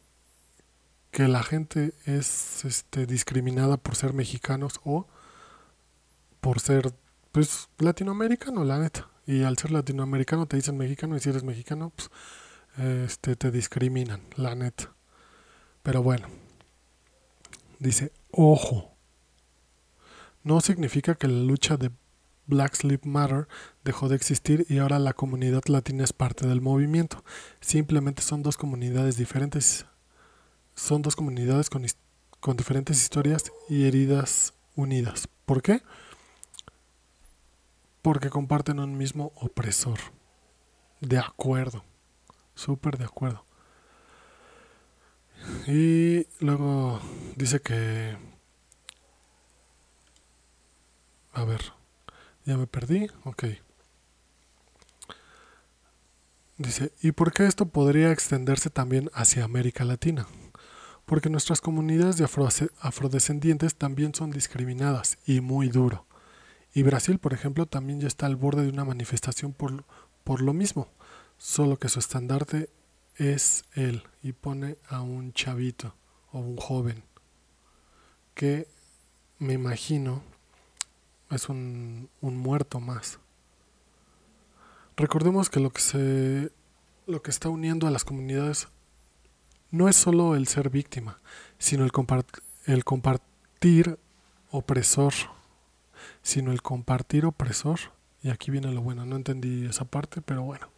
que 1.11 1.27
la 1.27 1.43
gente 1.43 1.93
es 2.05 2.65
este, 2.65 3.05
discriminada 3.05 3.77
por 3.77 3.95
ser 3.95 4.13
mexicanos 4.13 4.79
o 4.83 5.07
por 6.41 6.59
ser 6.59 6.93
pues 7.31 7.69
latinoamericano, 7.79 8.63
la 8.63 8.79
neta. 8.79 9.09
Y 9.25 9.43
al 9.43 9.57
ser 9.57 9.71
latinoamericano 9.71 10.45
te 10.47 10.57
dicen 10.57 10.77
mexicano 10.77 11.15
y 11.15 11.19
si 11.19 11.29
eres 11.29 11.43
mexicano, 11.43 11.91
pues 11.95 12.09
este, 12.77 13.35
te 13.35 13.51
discriminan, 13.51 14.21
la 14.35 14.55
neta. 14.55 14.93
Pero 15.81 16.03
bueno, 16.03 16.27
dice, 17.79 18.11
ojo, 18.31 18.93
no 20.43 20.61
significa 20.61 21.15
que 21.15 21.27
la 21.27 21.43
lucha 21.43 21.77
de 21.77 21.91
Black 22.45 22.83
Lives 22.83 23.05
Matter 23.05 23.47
dejó 23.83 24.09
de 24.09 24.15
existir 24.15 24.65
y 24.69 24.79
ahora 24.79 24.99
la 24.99 25.13
comunidad 25.13 25.63
latina 25.67 26.03
es 26.03 26.13
parte 26.13 26.47
del 26.47 26.61
movimiento. 26.61 27.23
Simplemente 27.61 28.21
son 28.21 28.43
dos 28.43 28.57
comunidades 28.57 29.17
diferentes. 29.17 29.85
Son 30.75 31.01
dos 31.01 31.15
comunidades 31.15 31.69
con, 31.69 31.85
con 32.39 32.57
diferentes 32.57 33.01
historias 33.01 33.51
y 33.69 33.85
heridas 33.85 34.53
unidas. 34.75 35.29
¿Por 35.45 35.61
qué? 35.61 35.81
Porque 38.01 38.29
comparten 38.29 38.79
un 38.79 38.97
mismo 38.97 39.31
opresor. 39.35 39.99
De 40.99 41.19
acuerdo. 41.19 41.83
Súper 42.55 42.97
de 42.97 43.05
acuerdo. 43.05 43.45
Y 45.67 46.27
luego 46.39 46.99
dice 47.35 47.61
que... 47.61 48.17
A 51.33 51.45
ver. 51.45 51.82
Ya 52.45 52.57
me 52.57 52.67
perdí. 52.67 53.07
Ok. 53.23 53.45
Dice, 56.57 56.91
¿y 57.01 57.11
por 57.11 57.33
qué 57.33 57.45
esto 57.45 57.65
podría 57.67 58.11
extenderse 58.11 58.69
también 58.69 59.09
hacia 59.13 59.43
América 59.43 59.85
Latina? 59.85 60.27
Porque 61.05 61.29
nuestras 61.29 61.61
comunidades 61.61 62.17
de 62.17 62.25
afrodescendientes 62.79 63.75
también 63.75 64.13
son 64.13 64.31
discriminadas 64.31 65.17
y 65.25 65.41
muy 65.41 65.69
duro. 65.69 66.05
Y 66.73 66.83
Brasil, 66.83 67.19
por 67.19 67.33
ejemplo, 67.33 67.65
también 67.65 67.99
ya 67.99 68.07
está 68.07 68.25
al 68.25 68.35
borde 68.35 68.63
de 68.63 68.69
una 68.69 68.85
manifestación 68.85 69.53
por, 69.53 69.83
por 70.23 70.41
lo 70.41 70.53
mismo, 70.53 70.87
solo 71.37 71.77
que 71.77 71.89
su 71.89 71.99
estandarte 71.99 72.69
es 73.17 73.63
él 73.73 74.03
y 74.21 74.33
pone 74.33 74.77
a 74.87 75.01
un 75.01 75.33
chavito 75.33 75.95
o 76.31 76.39
un 76.39 76.57
joven 76.57 77.03
que 78.33 78.67
me 79.37 79.53
imagino 79.53 80.23
es 81.35 81.49
un, 81.49 82.09
un 82.21 82.37
muerto 82.37 82.79
más. 82.79 83.19
Recordemos 84.95 85.49
que 85.49 85.59
lo 85.59 85.71
que 85.71 85.81
se 85.81 86.51
lo 87.05 87.21
que 87.21 87.31
está 87.31 87.49
uniendo 87.49 87.87
a 87.87 87.91
las 87.91 88.05
comunidades 88.05 88.67
no 89.71 89.89
es 89.89 89.95
solo 89.95 90.35
el 90.35 90.47
ser 90.47 90.69
víctima, 90.69 91.19
sino 91.57 91.83
el, 91.83 91.91
el 92.65 92.83
compartir 92.85 93.99
opresor, 94.51 95.13
sino 96.21 96.51
el 96.51 96.61
compartir 96.61 97.25
opresor. 97.25 97.79
Y 98.21 98.29
aquí 98.29 98.51
viene 98.51 98.71
lo 98.71 98.81
bueno, 98.81 99.05
no 99.05 99.15
entendí 99.15 99.65
esa 99.65 99.85
parte, 99.85 100.21
pero 100.21 100.43
bueno. 100.43 100.69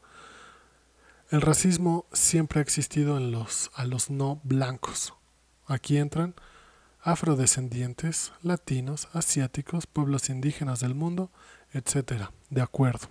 El 1.29 1.41
racismo 1.41 2.05
siempre 2.13 2.59
ha 2.59 2.63
existido 2.63 3.17
en 3.17 3.31
los 3.31 3.69
a 3.75 3.85
los 3.85 4.09
no 4.09 4.39
blancos. 4.43 5.13
Aquí 5.67 5.97
entran 5.97 6.35
afrodescendientes, 7.05 8.33
latinos, 8.41 9.09
asiáticos, 9.13 9.85
pueblos 9.85 10.29
indígenas 10.29 10.79
del 10.79 10.95
mundo, 10.95 11.29
etc. 11.71 12.29
De 12.49 12.63
acuerdo. 12.63 13.07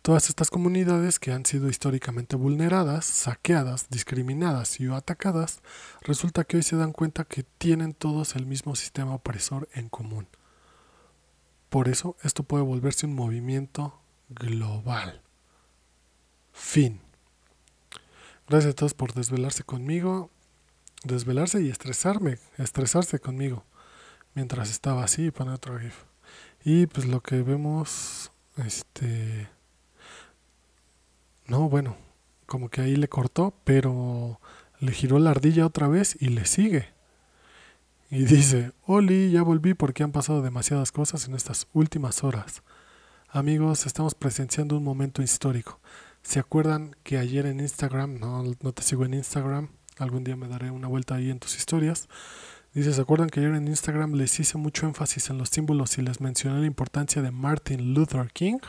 Todas 0.00 0.30
estas 0.30 0.48
comunidades 0.48 1.18
que 1.18 1.30
han 1.30 1.44
sido 1.44 1.68
históricamente 1.68 2.36
vulneradas, 2.36 3.04
saqueadas, 3.04 3.90
discriminadas 3.90 4.80
y 4.80 4.86
atacadas, 4.86 5.60
resulta 6.00 6.44
que 6.44 6.56
hoy 6.56 6.62
se 6.62 6.76
dan 6.76 6.92
cuenta 6.92 7.24
que 7.24 7.42
tienen 7.42 7.92
todos 7.92 8.34
el 8.34 8.46
mismo 8.46 8.74
sistema 8.74 9.14
opresor 9.14 9.68
en 9.74 9.90
común. 9.90 10.26
Por 11.68 11.86
eso 11.86 12.16
esto 12.22 12.44
puede 12.44 12.64
volverse 12.64 13.04
un 13.04 13.14
movimiento 13.14 14.00
global. 14.30 15.20
Fin. 16.54 17.02
Gracias 18.48 18.72
a 18.72 18.76
todos 18.76 18.94
por 18.94 19.12
desvelarse 19.12 19.64
conmigo 19.64 20.30
desvelarse 21.04 21.62
y 21.62 21.70
estresarme, 21.70 22.38
estresarse 22.58 23.18
conmigo 23.18 23.64
mientras 24.34 24.70
estaba 24.70 25.04
así 25.04 25.26
y 25.26 25.42
otro 25.42 25.78
GIF. 25.78 26.04
Y 26.64 26.86
pues 26.86 27.06
lo 27.06 27.22
que 27.22 27.42
vemos, 27.42 28.30
este, 28.56 29.48
no, 31.46 31.68
bueno, 31.68 31.96
como 32.46 32.68
que 32.68 32.82
ahí 32.82 32.96
le 32.96 33.08
cortó, 33.08 33.54
pero 33.64 34.40
le 34.78 34.92
giró 34.92 35.18
la 35.18 35.30
ardilla 35.30 35.66
otra 35.66 35.88
vez 35.88 36.16
y 36.20 36.28
le 36.28 36.44
sigue. 36.44 36.88
Y 38.10 38.24
dice, 38.24 38.72
Oli, 38.86 39.30
ya 39.30 39.42
volví 39.42 39.74
porque 39.74 40.02
han 40.02 40.12
pasado 40.12 40.42
demasiadas 40.42 40.92
cosas 40.92 41.26
en 41.26 41.34
estas 41.34 41.66
últimas 41.72 42.22
horas. 42.24 42.62
Amigos, 43.28 43.86
estamos 43.86 44.14
presenciando 44.14 44.76
un 44.76 44.84
momento 44.84 45.22
histórico. 45.22 45.80
¿Se 46.22 46.40
acuerdan 46.40 46.96
que 47.02 47.16
ayer 47.16 47.46
en 47.46 47.60
Instagram, 47.60 48.18
no, 48.18 48.42
no 48.42 48.72
te 48.72 48.82
sigo 48.82 49.04
en 49.04 49.14
Instagram, 49.14 49.70
Algún 50.00 50.24
día 50.24 50.34
me 50.34 50.48
daré 50.48 50.70
una 50.70 50.88
vuelta 50.88 51.16
ahí 51.16 51.30
en 51.30 51.38
tus 51.38 51.56
historias. 51.56 52.08
Dice, 52.72 52.94
¿se 52.94 53.00
acuerdan 53.02 53.28
que 53.28 53.40
ayer 53.40 53.54
en 53.54 53.68
Instagram 53.68 54.14
les 54.14 54.40
hice 54.40 54.56
mucho 54.56 54.86
énfasis 54.86 55.28
en 55.28 55.36
los 55.36 55.50
símbolos 55.50 55.98
y 55.98 56.02
les 56.02 56.22
mencioné 56.22 56.60
la 56.60 56.66
importancia 56.66 57.20
de 57.20 57.30
Martin 57.30 57.92
Luther 57.92 58.32
King? 58.32 58.60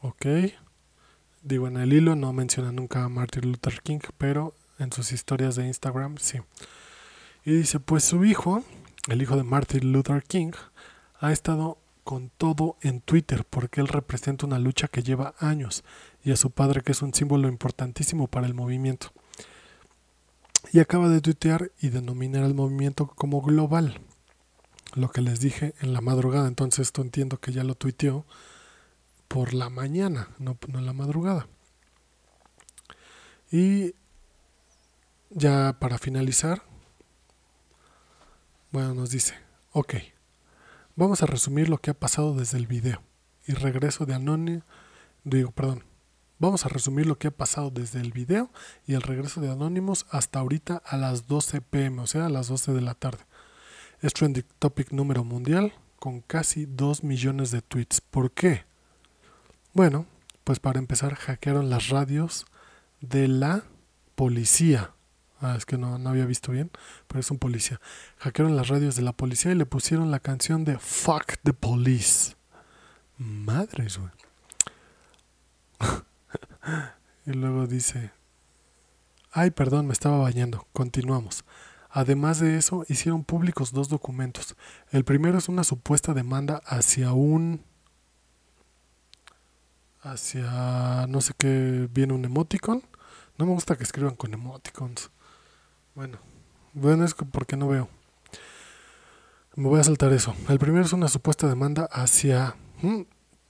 Ok. 0.00 0.26
Digo, 1.42 1.68
en 1.68 1.76
el 1.76 1.92
hilo 1.92 2.16
no 2.16 2.32
menciona 2.32 2.72
nunca 2.72 3.04
a 3.04 3.08
Martin 3.08 3.52
Luther 3.52 3.80
King, 3.82 4.00
pero 4.18 4.52
en 4.80 4.90
sus 4.90 5.12
historias 5.12 5.54
de 5.54 5.68
Instagram 5.68 6.16
sí. 6.18 6.40
Y 7.44 7.52
dice, 7.52 7.78
pues 7.78 8.02
su 8.02 8.24
hijo, 8.24 8.64
el 9.06 9.22
hijo 9.22 9.36
de 9.36 9.44
Martin 9.44 9.92
Luther 9.92 10.24
King, 10.24 10.52
ha 11.20 11.30
estado 11.30 11.78
con 12.02 12.30
todo 12.36 12.76
en 12.80 13.00
Twitter 13.00 13.44
porque 13.48 13.80
él 13.80 13.86
representa 13.86 14.44
una 14.44 14.58
lucha 14.58 14.88
que 14.88 15.04
lleva 15.04 15.34
años 15.38 15.84
y 16.24 16.32
a 16.32 16.36
su 16.36 16.50
padre 16.50 16.82
que 16.82 16.90
es 16.90 17.00
un 17.00 17.14
símbolo 17.14 17.46
importantísimo 17.46 18.26
para 18.26 18.48
el 18.48 18.54
movimiento 18.54 19.12
y 20.72 20.78
acaba 20.78 21.08
de 21.08 21.20
tuitear 21.20 21.72
y 21.80 21.88
denominar 21.88 22.44
al 22.44 22.54
movimiento 22.54 23.08
como 23.08 23.42
global. 23.42 24.00
Lo 24.94 25.10
que 25.10 25.20
les 25.20 25.40
dije 25.40 25.74
en 25.80 25.92
la 25.92 26.00
madrugada, 26.00 26.48
entonces 26.48 26.88
esto 26.88 27.02
entiendo 27.02 27.38
que 27.38 27.52
ya 27.52 27.64
lo 27.64 27.74
tuiteó 27.74 28.24
por 29.28 29.54
la 29.54 29.68
mañana, 29.68 30.28
no, 30.38 30.58
en 30.66 30.86
la 30.86 30.92
madrugada. 30.92 31.46
Y 33.52 33.94
ya 35.30 35.76
para 35.78 35.98
finalizar, 35.98 36.62
bueno, 38.72 38.94
nos 38.94 39.10
dice, 39.10 39.34
ok, 39.72 39.94
vamos 40.96 41.22
a 41.22 41.26
resumir 41.26 41.68
lo 41.68 41.78
que 41.78 41.90
ha 41.90 41.94
pasado 41.94 42.34
desde 42.34 42.58
el 42.58 42.66
video 42.66 43.02
y 43.46 43.52
regreso 43.52 44.06
de 44.06 44.14
Anónimo, 44.14 44.62
digo, 45.24 45.50
perdón, 45.50 45.84
Vamos 46.40 46.64
a 46.64 46.70
resumir 46.70 47.04
lo 47.04 47.18
que 47.18 47.28
ha 47.28 47.30
pasado 47.30 47.70
desde 47.70 48.00
el 48.00 48.12
video 48.12 48.50
y 48.86 48.94
el 48.94 49.02
regreso 49.02 49.42
de 49.42 49.50
Anonymous 49.50 50.06
hasta 50.10 50.38
ahorita 50.38 50.82
a 50.86 50.96
las 50.96 51.26
12 51.26 51.60
pm, 51.60 52.00
o 52.00 52.06
sea, 52.06 52.26
a 52.26 52.28
las 52.30 52.48
12 52.48 52.72
de 52.72 52.80
la 52.80 52.94
tarde. 52.94 53.22
Es 54.00 54.14
trending 54.14 54.46
topic 54.58 54.90
número 54.90 55.22
mundial 55.22 55.74
con 55.98 56.22
casi 56.22 56.64
2 56.64 57.04
millones 57.04 57.50
de 57.50 57.60
tweets. 57.60 58.00
¿Por 58.00 58.30
qué? 58.30 58.64
Bueno, 59.74 60.06
pues 60.42 60.60
para 60.60 60.78
empezar 60.78 61.14
hackearon 61.14 61.68
las 61.68 61.90
radios 61.90 62.46
de 63.02 63.28
la 63.28 63.64
policía. 64.14 64.92
Ah, 65.42 65.56
es 65.58 65.66
que 65.66 65.76
no, 65.76 65.98
no 65.98 66.08
había 66.08 66.24
visto 66.24 66.52
bien, 66.52 66.70
pero 67.06 67.20
es 67.20 67.30
un 67.30 67.38
policía. 67.38 67.82
Hackearon 68.16 68.56
las 68.56 68.68
radios 68.68 68.96
de 68.96 69.02
la 69.02 69.12
policía 69.12 69.52
y 69.52 69.56
le 69.56 69.66
pusieron 69.66 70.10
la 70.10 70.20
canción 70.20 70.64
de 70.64 70.78
Fuck 70.78 71.34
the 71.42 71.52
Police. 71.52 72.34
Madres, 73.18 73.98
güey. 73.98 74.10
Y 77.26 77.32
luego 77.32 77.66
dice, 77.66 78.12
ay, 79.32 79.50
perdón, 79.50 79.86
me 79.86 79.92
estaba 79.92 80.18
bañando. 80.18 80.66
Continuamos. 80.72 81.44
Además 81.90 82.38
de 82.38 82.56
eso, 82.56 82.84
hicieron 82.88 83.24
públicos 83.24 83.72
dos 83.72 83.88
documentos. 83.88 84.56
El 84.90 85.04
primero 85.04 85.38
es 85.38 85.48
una 85.48 85.64
supuesta 85.64 86.14
demanda 86.14 86.60
hacia 86.64 87.12
un... 87.12 87.64
hacia... 90.00 91.06
no 91.08 91.20
sé 91.20 91.34
qué, 91.36 91.88
viene 91.92 92.12
un 92.12 92.24
emoticon. 92.24 92.82
No 93.38 93.46
me 93.46 93.52
gusta 93.52 93.76
que 93.76 93.82
escriban 93.82 94.14
con 94.14 94.32
emoticons. 94.32 95.10
Bueno, 95.94 96.18
bueno, 96.74 97.04
es 97.04 97.14
porque 97.14 97.56
no 97.56 97.66
veo. 97.68 97.88
Me 99.56 99.68
voy 99.68 99.80
a 99.80 99.84
saltar 99.84 100.12
eso. 100.12 100.34
El 100.48 100.58
primero 100.60 100.84
es 100.84 100.92
una 100.92 101.08
supuesta 101.08 101.48
demanda 101.48 101.88
hacia... 101.90 102.54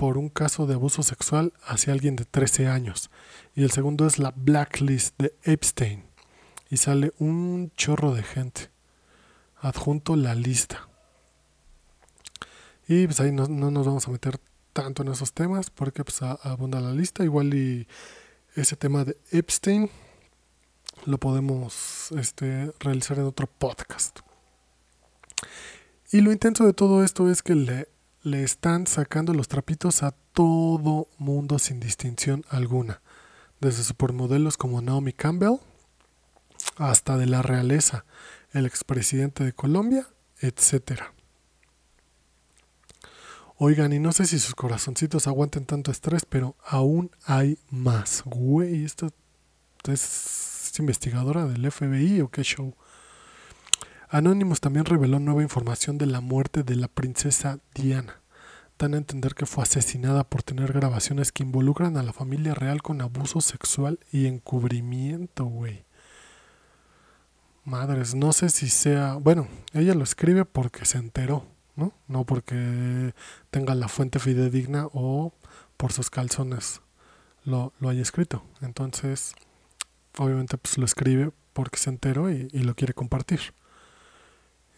por 0.00 0.16
un 0.16 0.30
caso 0.30 0.66
de 0.66 0.72
abuso 0.72 1.02
sexual 1.02 1.52
hacia 1.62 1.92
alguien 1.92 2.16
de 2.16 2.24
13 2.24 2.68
años. 2.68 3.10
Y 3.54 3.64
el 3.64 3.70
segundo 3.70 4.06
es 4.06 4.18
la 4.18 4.32
blacklist 4.34 5.14
de 5.20 5.34
Epstein. 5.42 6.04
Y 6.70 6.78
sale 6.78 7.12
un 7.18 7.70
chorro 7.76 8.14
de 8.14 8.22
gente. 8.22 8.70
Adjunto 9.60 10.16
la 10.16 10.34
lista. 10.34 10.88
Y 12.88 13.04
pues 13.04 13.20
ahí 13.20 13.30
no, 13.30 13.46
nos 13.46 13.84
vamos 13.86 14.08
a 14.08 14.10
meter 14.10 14.40
tanto 14.72 15.02
en 15.02 15.08
esos 15.08 15.34
temas 15.34 15.68
porque 15.68 16.02
pues 16.02 16.22
abunda 16.22 16.80
la 16.80 16.92
lista. 16.92 17.22
Igual 17.22 17.52
y 17.52 17.86
ese 18.56 18.76
tema 18.76 19.04
de 19.04 19.18
Epstein 19.32 19.90
lo 21.04 21.18
podemos 21.18 22.10
este, 22.12 22.72
realizar 22.78 23.18
en 23.18 23.26
otro 23.26 23.46
podcast. 23.46 24.20
Y 26.10 26.22
lo 26.22 26.32
intenso 26.32 26.64
de 26.64 26.72
todo 26.72 27.04
esto 27.04 27.30
es 27.30 27.42
que 27.42 27.54
le 27.54 27.88
le 28.22 28.42
están 28.42 28.86
sacando 28.86 29.32
los 29.34 29.48
trapitos 29.48 30.02
a 30.02 30.12
todo 30.32 31.08
mundo 31.18 31.58
sin 31.58 31.80
distinción 31.80 32.44
alguna, 32.48 33.00
desde 33.60 33.82
supermodelos 33.82 34.56
como 34.56 34.82
Naomi 34.82 35.12
Campbell 35.12 35.58
hasta 36.76 37.16
de 37.16 37.26
la 37.26 37.42
realeza, 37.42 38.04
el 38.52 38.66
expresidente 38.66 39.44
de 39.44 39.52
Colombia, 39.52 40.08
etc. 40.40 41.02
Oigan, 43.56 43.92
y 43.92 43.98
no 43.98 44.12
sé 44.12 44.26
si 44.26 44.38
sus 44.38 44.54
corazoncitos 44.54 45.26
aguanten 45.26 45.66
tanto 45.66 45.90
estrés, 45.90 46.24
pero 46.26 46.56
aún 46.64 47.10
hay 47.24 47.58
más. 47.70 48.22
Güey, 48.24 48.84
esto 48.84 49.10
es 49.86 50.72
investigadora 50.78 51.46
del 51.46 51.70
FBI 51.70 52.22
o 52.22 52.28
qué 52.28 52.42
show. 52.42 52.74
Anonymous 54.12 54.60
también 54.60 54.86
reveló 54.86 55.20
nueva 55.20 55.42
información 55.42 55.96
de 55.96 56.06
la 56.06 56.20
muerte 56.20 56.64
de 56.64 56.74
la 56.74 56.88
princesa 56.88 57.60
Diana. 57.74 58.20
Dan 58.76 58.94
a 58.94 58.96
entender 58.96 59.36
que 59.36 59.46
fue 59.46 59.62
asesinada 59.62 60.24
por 60.24 60.42
tener 60.42 60.72
grabaciones 60.72 61.30
que 61.30 61.44
involucran 61.44 61.96
a 61.96 62.02
la 62.02 62.12
familia 62.12 62.54
real 62.54 62.82
con 62.82 63.02
abuso 63.02 63.40
sexual 63.40 64.00
y 64.10 64.26
encubrimiento, 64.26 65.44
güey. 65.44 65.84
Madres, 67.64 68.16
no 68.16 68.32
sé 68.32 68.48
si 68.48 68.68
sea... 68.68 69.14
Bueno, 69.14 69.46
ella 69.74 69.94
lo 69.94 70.02
escribe 70.02 70.44
porque 70.44 70.86
se 70.86 70.98
enteró, 70.98 71.46
¿no? 71.76 71.92
No 72.08 72.24
porque 72.24 73.14
tenga 73.52 73.76
la 73.76 73.86
fuente 73.86 74.18
fidedigna 74.18 74.88
o 74.92 75.32
por 75.76 75.92
sus 75.92 76.10
calzones 76.10 76.80
lo, 77.44 77.72
lo 77.78 77.88
haya 77.88 78.02
escrito. 78.02 78.42
Entonces, 78.60 79.34
obviamente, 80.18 80.58
pues 80.58 80.78
lo 80.78 80.84
escribe 80.84 81.30
porque 81.52 81.78
se 81.78 81.90
enteró 81.90 82.28
y 82.28 82.48
lo 82.48 82.74
quiere 82.74 82.92
compartir. 82.92 83.54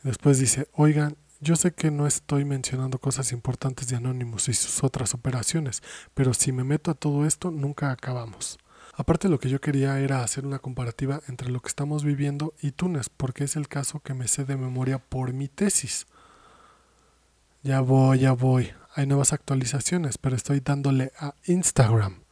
Después 0.03 0.39
dice, 0.39 0.69
oigan, 0.73 1.17
yo 1.41 1.57
sé 1.57 1.73
que 1.73 1.91
no 1.91 2.07
estoy 2.07 2.45
mencionando 2.45 2.99
cosas 2.99 3.33
importantes 3.33 3.89
de 3.89 3.97
Anonymous 3.97 4.49
y 4.49 4.55
sus 4.55 4.83
otras 4.85 5.15
operaciones, 5.15 5.83
pero 6.15 6.35
si 6.35 6.53
me 6.53 6.65
meto 6.65 6.91
a 6.91 6.95
todo 6.95 7.27
esto, 7.27 7.51
nunca 7.51 7.91
acabamos. 7.91 8.59
Aparte 8.95 9.29
lo 9.29 9.39
que 9.39 9.49
yo 9.49 9.61
quería 9.61 9.99
era 10.01 10.23
hacer 10.23 10.45
una 10.45 10.59
comparativa 10.59 11.21
entre 11.29 11.51
lo 11.51 11.61
que 11.61 11.69
estamos 11.69 12.05
viviendo 12.05 12.53
y 12.61 12.73
Túnez, 12.73 13.09
porque 13.09 13.45
es 13.45 13.57
el 13.57 13.69
caso 13.69 14.01
que 14.01 14.15
me 14.15 14.29
sé 14.29 14.45
de 14.45 14.57
memoria 14.57 14.99
por 14.99 15.33
mi 15.33 15.49
tesis. 15.49 16.07
Ya 17.63 17.81
voy, 17.81 18.21
ya 18.21 18.33
voy. 18.33 18.73
Hay 18.95 19.07
nuevas 19.07 19.33
actualizaciones, 19.33 20.19
pero 20.19 20.37
estoy 20.37 20.61
dándole 20.61 21.13
a 21.19 21.35
Instagram. 21.47 22.23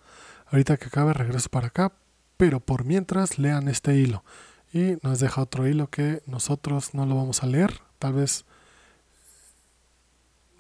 Ahorita 0.47 0.77
que 0.77 0.87
acabe 0.87 1.15
regreso 1.15 1.49
para 1.49 1.69
acá, 1.69 1.93
pero 2.37 2.61
por 2.61 2.85
mientras 2.85 3.39
lean 3.39 3.69
este 3.69 3.97
hilo 3.97 4.25
y 4.73 4.97
nos 5.03 5.21
deja 5.21 5.43
otro 5.43 5.67
hilo 5.67 5.89
que 5.89 6.23
nosotros 6.27 6.95
no 6.95 7.07
lo 7.07 7.17
vamos 7.17 7.43
a 7.43 7.47
leer, 7.47 7.81
tal 7.99 8.15
vez 8.15 8.45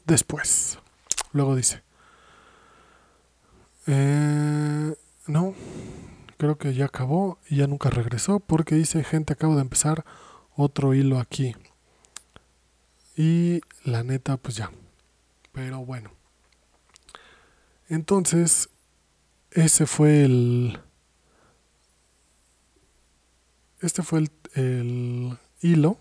después. 0.05 0.79
Luego 1.33 1.55
dice, 1.55 1.83
eh, 3.87 4.95
no, 5.27 5.55
creo 6.37 6.59
que 6.59 6.75
ya 6.75 6.87
acabó 6.87 7.39
y 7.49 7.57
ya 7.57 7.67
nunca 7.67 7.91
regresó 7.91 8.41
porque 8.41 8.75
dice, 8.75 9.05
gente, 9.05 9.33
acabo 9.33 9.55
de 9.55 9.63
empezar 9.63 10.05
otro 10.57 10.95
hilo 10.95 11.19
aquí. 11.19 11.55
Y 13.17 13.61
la 13.85 14.03
neta, 14.03 14.37
pues 14.37 14.57
ya. 14.57 14.71
Pero 15.53 15.85
bueno. 15.85 16.11
Entonces, 17.89 18.71
ese 19.51 19.87
fue 19.87 20.25
el 20.25 20.81
este 23.81 24.03
fue 24.03 24.25
el, 24.55 25.39
hilo 25.63 25.97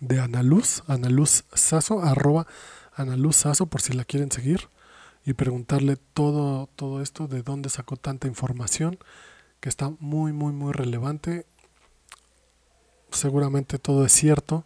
de 0.00 0.20
Analuz, 0.20 0.82
Analuz 0.86 1.44
Saso, 1.52 2.02
arroba 2.02 2.46
Analuz 2.94 3.36
Saso, 3.36 3.66
por 3.66 3.80
si 3.80 3.92
la 3.92 4.04
quieren 4.04 4.30
seguir 4.30 4.68
y 5.24 5.34
preguntarle 5.34 5.96
todo, 5.96 6.68
todo 6.76 7.02
esto, 7.02 7.26
de 7.26 7.42
dónde 7.42 7.68
sacó 7.68 7.96
tanta 7.96 8.28
información, 8.28 8.98
que 9.60 9.68
está 9.68 9.92
muy, 9.98 10.32
muy, 10.32 10.52
muy 10.52 10.72
relevante. 10.72 11.46
Seguramente 13.10 13.78
todo 13.78 14.04
es 14.04 14.12
cierto, 14.12 14.64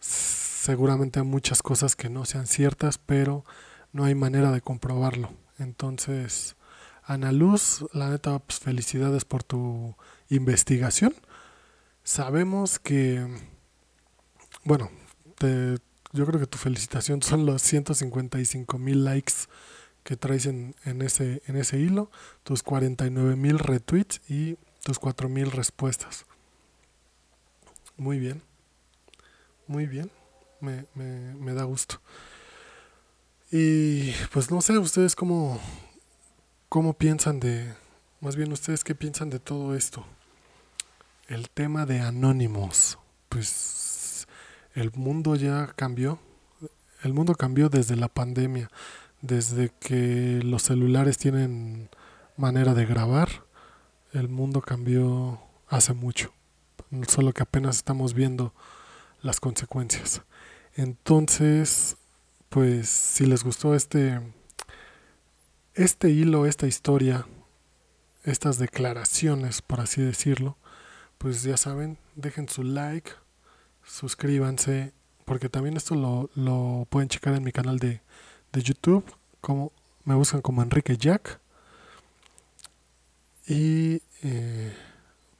seguramente 0.00 1.20
hay 1.20 1.26
muchas 1.26 1.62
cosas 1.62 1.96
que 1.96 2.10
no 2.10 2.24
sean 2.24 2.46
ciertas, 2.46 2.98
pero 2.98 3.44
no 3.92 4.04
hay 4.04 4.14
manera 4.14 4.52
de 4.52 4.60
comprobarlo. 4.60 5.30
Entonces, 5.58 6.56
Analuz, 7.04 7.86
la 7.94 8.10
neta, 8.10 8.38
pues, 8.38 8.58
felicidades 8.58 9.24
por 9.24 9.42
tu 9.42 9.96
investigación 10.28 11.14
Sabemos 12.08 12.78
que, 12.78 13.22
bueno, 14.64 14.90
yo 15.40 16.26
creo 16.26 16.40
que 16.40 16.46
tu 16.46 16.56
felicitación 16.56 17.22
son 17.22 17.44
los 17.44 17.60
155 17.60 18.78
mil 18.78 19.04
likes 19.04 19.34
que 20.04 20.16
traes 20.16 20.46
en, 20.46 20.74
ese, 21.02 21.42
en 21.46 21.56
ese 21.56 21.78
hilo, 21.78 22.10
tus 22.44 22.62
49 22.62 23.36
mil 23.36 23.58
retweets 23.58 24.22
y 24.26 24.56
tus 24.84 24.98
4 24.98 25.28
mil 25.28 25.50
respuestas. 25.50 26.24
Muy 27.98 28.18
bien, 28.18 28.40
muy 29.66 29.86
bien, 29.86 30.10
me, 30.62 30.86
me, 30.94 31.34
me 31.34 31.52
da 31.52 31.64
gusto. 31.64 32.00
Y 33.52 34.12
pues 34.32 34.50
no 34.50 34.62
sé, 34.62 34.78
ustedes 34.78 35.14
cómo, 35.14 35.60
cómo 36.70 36.94
piensan 36.94 37.38
de, 37.38 37.74
más 38.22 38.34
bien 38.34 38.50
ustedes 38.50 38.82
qué 38.82 38.94
piensan 38.94 39.28
de 39.28 39.40
todo 39.40 39.76
esto 39.76 40.06
el 41.28 41.50
tema 41.50 41.84
de 41.86 42.00
anónimos, 42.00 42.98
pues 43.28 44.26
el 44.74 44.90
mundo 44.92 45.36
ya 45.36 45.66
cambió. 45.76 46.18
El 47.02 47.12
mundo 47.12 47.34
cambió 47.34 47.68
desde 47.68 47.96
la 47.96 48.08
pandemia, 48.08 48.70
desde 49.20 49.70
que 49.78 50.40
los 50.42 50.62
celulares 50.62 51.18
tienen 51.18 51.90
manera 52.36 52.74
de 52.74 52.86
grabar. 52.86 53.28
El 54.12 54.28
mundo 54.28 54.62
cambió 54.62 55.40
hace 55.68 55.92
mucho, 55.92 56.32
solo 57.06 57.32
que 57.32 57.42
apenas 57.42 57.76
estamos 57.76 58.14
viendo 58.14 58.54
las 59.20 59.38
consecuencias. 59.38 60.22
Entonces, 60.74 61.98
pues 62.48 62.88
si 62.88 63.26
les 63.26 63.44
gustó 63.44 63.74
este 63.74 64.20
este 65.74 66.10
hilo, 66.10 66.46
esta 66.46 66.66
historia, 66.66 67.26
estas 68.24 68.58
declaraciones, 68.58 69.62
por 69.62 69.80
así 69.80 70.02
decirlo, 70.02 70.56
pues 71.18 71.42
ya 71.42 71.56
saben, 71.56 71.98
dejen 72.14 72.48
su 72.48 72.62
like, 72.62 73.10
suscríbanse, 73.84 74.92
porque 75.24 75.48
también 75.48 75.76
esto 75.76 75.94
lo, 75.94 76.30
lo 76.34 76.86
pueden 76.88 77.08
checar 77.08 77.34
en 77.34 77.44
mi 77.44 77.52
canal 77.52 77.78
de, 77.78 78.00
de 78.52 78.62
YouTube, 78.62 79.04
como 79.40 79.72
me 80.04 80.14
buscan 80.14 80.40
como 80.40 80.62
Enrique 80.62 80.96
Jack. 80.96 81.40
Y 83.46 84.02
eh, 84.22 84.74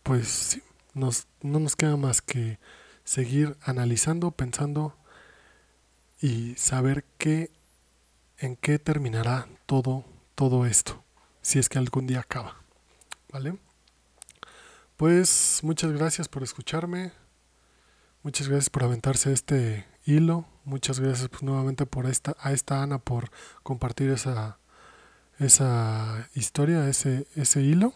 pues 0.02 0.60
nos, 0.94 1.26
no 1.42 1.58
nos 1.60 1.76
queda 1.76 1.96
más 1.96 2.20
que 2.22 2.58
seguir 3.04 3.56
analizando, 3.62 4.30
pensando 4.30 4.96
y 6.20 6.54
saber 6.56 7.04
qué, 7.16 7.50
en 8.38 8.56
qué 8.56 8.78
terminará 8.78 9.48
todo, 9.66 10.04
todo 10.34 10.66
esto, 10.66 11.02
si 11.40 11.58
es 11.58 11.68
que 11.68 11.78
algún 11.78 12.06
día 12.06 12.20
acaba. 12.20 12.56
¿Vale? 13.30 13.58
Pues 14.98 15.60
muchas 15.62 15.92
gracias 15.92 16.26
por 16.26 16.42
escucharme. 16.42 17.12
Muchas 18.24 18.48
gracias 18.48 18.68
por 18.68 18.82
aventarse 18.82 19.32
este 19.32 19.86
hilo. 20.04 20.44
Muchas 20.64 20.98
gracias 20.98 21.28
pues, 21.28 21.44
nuevamente 21.44 21.86
por 21.86 22.06
esta, 22.06 22.36
a 22.40 22.50
esta 22.50 22.82
Ana 22.82 22.98
por 22.98 23.30
compartir 23.62 24.10
esa, 24.10 24.58
esa 25.38 26.28
historia, 26.34 26.88
ese, 26.88 27.28
ese 27.36 27.62
hilo. 27.62 27.94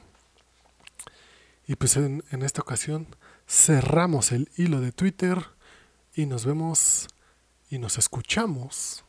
Y 1.67 1.75
pues 1.75 1.97
en, 1.97 2.23
en 2.31 2.45
esta 2.45 2.63
ocasión 2.63 3.09
cerramos 3.49 4.31
el 4.31 4.49
hilo 4.57 4.81
de 4.81 4.93
Twitter 4.93 5.45
y 6.15 6.27
nos 6.27 6.47
vemos 6.47 7.09
y 7.69 7.79
nos 7.79 7.99
escuchamos 7.99 9.05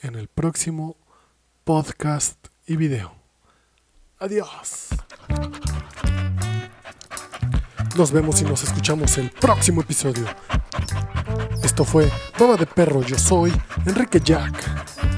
en 0.00 0.14
el 0.14 0.28
próximo 0.28 0.96
podcast 1.64 2.46
y 2.66 2.76
video. 2.76 3.14
Adiós. 4.18 4.88
Nos 8.00 8.12
vemos 8.12 8.40
y 8.40 8.44
nos 8.44 8.62
escuchamos 8.64 9.18
el 9.18 9.28
próximo 9.28 9.82
episodio. 9.82 10.24
Esto 11.62 11.84
fue 11.84 12.10
Baba 12.38 12.56
de 12.56 12.64
Perro, 12.64 13.02
yo 13.02 13.18
soy 13.18 13.52
Enrique 13.84 14.18
Jack. 14.24 15.09